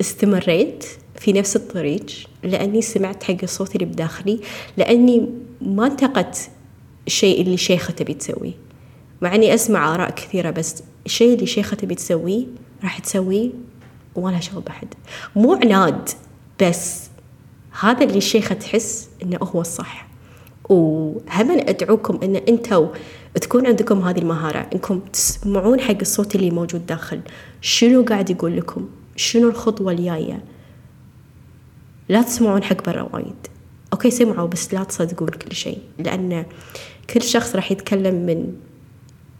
استمريت 0.00 0.86
في 1.18 1.32
نفس 1.32 1.56
الطريق 1.56 2.06
لأني 2.42 2.82
سمعت 2.82 3.22
حق 3.22 3.36
الصوت 3.42 3.74
اللي 3.74 3.86
بداخلي 3.86 4.40
لأني 4.76 5.28
ما 5.60 5.86
انتقدت 5.86 6.50
الشيء 7.06 7.40
اللي 7.42 7.56
شيخة 7.56 7.92
تبي 7.92 8.14
تسويه 8.14 8.52
مع 9.22 9.34
أني 9.34 9.54
أسمع 9.54 9.94
آراء 9.94 10.10
كثيرة 10.10 10.50
بس 10.50 10.82
الشيء 11.06 11.34
اللي 11.34 11.46
شيخة 11.46 11.76
تبي 11.76 11.94
تسويه 11.94 12.46
راح 12.82 12.98
تسويه 12.98 13.50
وما 14.14 14.30
لها 14.30 14.40
شغل 14.40 14.62
بحد 14.62 14.94
مو 15.36 15.54
عناد 15.54 16.08
بس 16.62 17.02
هذا 17.80 18.04
اللي 18.04 18.18
الشيخة 18.18 18.54
تحس 18.54 19.08
إنه 19.22 19.38
هو 19.42 19.60
الصح. 19.60 20.05
وهم 20.68 21.50
أدعوكم 21.50 22.20
إن 22.22 22.36
أنتوا 22.36 22.88
تكون 23.40 23.66
عندكم 23.66 24.02
هذه 24.02 24.18
المهارة 24.18 24.66
إنكم 24.72 25.00
تسمعون 25.00 25.80
حق 25.80 25.96
الصوت 26.00 26.34
اللي 26.34 26.50
موجود 26.50 26.86
داخل. 26.86 27.20
شنو 27.60 28.02
قاعد 28.02 28.30
يقول 28.30 28.56
لكم؟ 28.56 28.88
شنو 29.16 29.48
الخطوة 29.48 29.92
الجاية؟ 29.92 30.44
لا 32.08 32.22
تسمعون 32.22 32.62
حق 32.62 32.84
برا 32.86 33.08
وايد. 33.12 33.46
أوكي 33.92 34.10
سمعوا 34.10 34.48
بس 34.48 34.74
لا 34.74 34.84
تصدقون 34.84 35.28
كل 35.28 35.52
شيء 35.52 35.78
لأن 35.98 36.46
كل 37.10 37.22
شخص 37.22 37.56
راح 37.56 37.72
يتكلم 37.72 38.26
من 38.26 38.52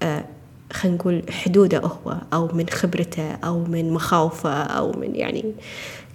آه 0.02 0.24
خلينا 0.72 0.96
نقول 0.96 1.22
حدوده 1.30 1.78
هو 1.78 2.16
أو 2.32 2.48
من 2.52 2.68
خبرته 2.68 3.32
أو 3.32 3.64
من 3.64 3.92
مخاوفه 3.92 4.62
أو 4.62 4.92
من 4.92 5.14
يعني 5.14 5.54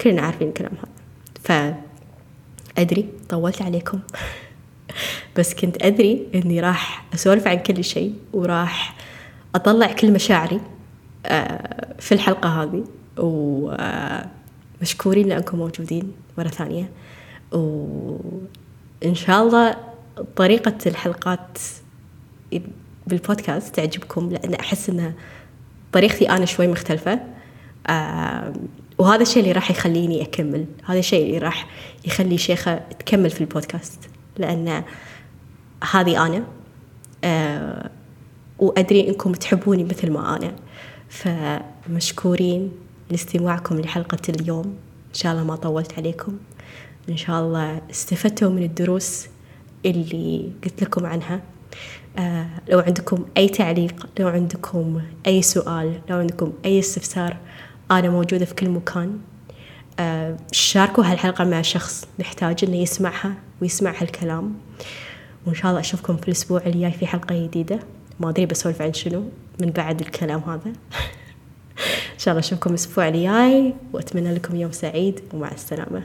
كلنا 0.00 0.22
عارفين 0.22 0.48
الكلام 0.48 0.72
هذا. 0.72 1.76
فأدري 2.74 3.08
طولت 3.28 3.62
عليكم. 3.62 4.00
بس 5.38 5.54
كنت 5.54 5.82
أدري 5.84 6.26
إني 6.34 6.60
راح 6.60 7.04
أسولف 7.14 7.46
عن 7.46 7.58
كل 7.58 7.84
شيء 7.84 8.14
وراح 8.32 8.96
أطلع 9.54 9.92
كل 9.92 10.12
مشاعري 10.12 10.60
آه، 11.26 11.94
في 11.98 12.12
الحلقة 12.12 12.62
هذه. 12.62 12.84
ومشكورين 14.78 15.28
لأنكم 15.28 15.58
موجودين 15.58 16.12
مرة 16.38 16.48
ثانية. 16.48 16.90
وإن 17.52 19.14
شاء 19.14 19.42
الله 19.42 19.76
طريقة 20.36 20.78
الحلقات 20.86 21.58
بالبودكاست 23.06 23.74
تعجبكم 23.74 24.30
لأن 24.30 24.54
أحس 24.54 24.90
أن 24.90 25.12
طريقتي 25.92 26.30
أنا 26.30 26.44
شوي 26.44 26.66
مختلفة. 26.68 27.20
آه، 27.86 28.52
وهذا 28.98 29.22
الشيء 29.22 29.42
اللي 29.42 29.52
راح 29.52 29.70
يخليني 29.70 30.22
أكمل 30.22 30.66
هذا 30.84 30.98
الشيء 30.98 31.26
اللي 31.26 31.38
راح 31.38 31.66
يخلي 32.04 32.38
شيخة 32.38 32.74
تكمل 32.98 33.30
في 33.30 33.40
البودكاست. 33.40 34.11
لأن 34.38 34.84
هذه 35.92 36.26
أنا 36.26 36.44
أه 37.24 37.90
وأدري 38.58 39.08
إنكم 39.08 39.32
تحبوني 39.32 39.84
مثل 39.84 40.10
ما 40.10 40.36
أنا. 40.36 40.54
فمشكورين 41.08 42.72
لاستماعكم 43.10 43.80
لحلقة 43.80 44.18
اليوم. 44.28 44.66
إن 45.08 45.14
شاء 45.14 45.32
الله 45.32 45.44
ما 45.44 45.56
طولت 45.56 45.98
عليكم. 45.98 46.38
إن 47.08 47.16
شاء 47.16 47.40
الله 47.40 47.82
استفدتوا 47.90 48.50
من 48.50 48.62
الدروس 48.62 49.26
اللي 49.86 50.52
قلت 50.64 50.82
لكم 50.82 51.06
عنها. 51.06 51.40
آه 52.18 52.46
لو 52.68 52.78
عندكم 52.78 53.24
أي 53.36 53.48
تعليق 53.48 54.06
لو 54.18 54.28
عندكم 54.28 55.02
أي 55.26 55.42
سؤال 55.42 56.00
لو 56.10 56.18
عندكم 56.18 56.52
أي 56.64 56.78
استفسار 56.78 57.36
أنا 57.90 58.10
موجودة 58.10 58.44
في 58.44 58.54
كل 58.54 58.68
مكان. 58.68 59.18
آه 59.98 60.36
شاركوا 60.52 61.04
هالحلقة 61.04 61.44
مع 61.44 61.62
شخص 61.62 62.04
محتاج 62.18 62.64
إنه 62.64 62.76
يسمعها. 62.76 63.34
ويسمع 63.62 63.94
هالكلام. 63.98 64.54
وإن 65.46 65.54
شاء 65.54 65.70
الله 65.70 65.80
أشوفكم 65.80 66.16
في 66.16 66.28
الأسبوع 66.28 66.62
الجاي 66.66 66.92
في 66.92 67.06
حلقة 67.06 67.46
جديدة. 67.46 67.78
ما 68.20 68.30
أدري 68.30 68.46
بسولف 68.46 68.82
عن 68.82 68.92
شنو 68.92 69.24
من 69.60 69.70
بعد 69.70 70.00
الكلام 70.00 70.40
هذا. 70.40 70.72
إن 72.14 72.18
شاء 72.18 72.32
الله 72.32 72.40
أشوفكم 72.40 72.70
الأسبوع 72.70 73.08
الجاي. 73.08 73.74
وأتمنى 73.92 74.34
لكم 74.34 74.56
يوم 74.56 74.72
سعيد. 74.72 75.20
ومع 75.34 75.52
السلامة. 75.52 76.02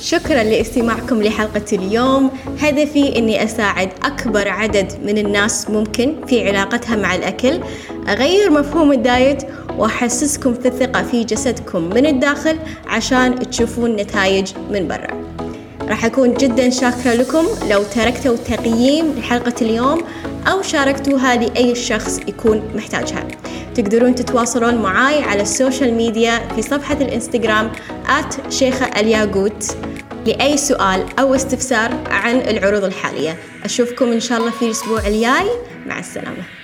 شكرا 0.00 0.42
لاستماعكم 0.42 1.22
لحلقة 1.22 1.64
اليوم. 1.72 2.30
هدفي 2.58 3.18
أني 3.18 3.44
أساعد 3.44 3.90
أكبر 4.02 4.48
عدد 4.48 4.92
من 5.04 5.18
الناس 5.18 5.70
ممكن 5.70 6.26
في 6.26 6.48
علاقتها 6.48 6.96
مع 6.96 7.14
الأكل. 7.14 7.60
أغير 8.08 8.50
مفهوم 8.50 8.92
الدايت 8.92 9.42
وأحسسكم 9.78 10.54
في 10.54 10.68
الثقة 10.68 11.02
في 11.02 11.24
جسدكم 11.24 11.82
من 11.82 12.06
الداخل 12.06 12.58
عشان 12.86 13.50
تشوفون 13.50 13.96
نتائج 13.96 14.52
من 14.70 14.88
برا. 14.88 15.25
راح 15.88 16.04
أكون 16.04 16.34
جدا 16.34 16.70
شاكرة 16.70 17.14
لكم. 17.14 17.46
لو 17.70 17.82
تركتوا 17.82 18.36
تقييم 18.36 19.14
لحلقة 19.18 19.54
اليوم 19.62 20.04
أو 20.46 20.62
شاركتوها 20.62 21.36
لأي 21.36 21.74
شخص 21.74 22.20
يكون 22.28 22.70
محتاجها. 22.74 23.28
تقدرون 23.74 24.14
تتواصلون 24.14 24.74
معاي 24.74 25.22
على 25.22 25.42
ال 25.42 25.49
social 25.49 25.94
media 25.94 26.48
في 26.54 26.62
صفحة 26.62 26.94
الإنستغرام 26.94 27.72
at 28.08 28.52
شيخة 28.52 29.00
الياقوت 29.00 29.76
لأي 30.26 30.56
سؤال 30.56 31.06
أو 31.18 31.34
استفسار 31.34 31.90
عن 32.10 32.36
العروض 32.36 32.84
الحالية. 32.84 33.36
أشوفكم 33.64 34.12
إن 34.12 34.20
شاء 34.20 34.38
الله 34.38 34.50
في 34.50 34.64
الأسبوع 34.64 35.06
الجاي. 35.06 35.50
مع 35.86 35.98
السلامة. 35.98 36.55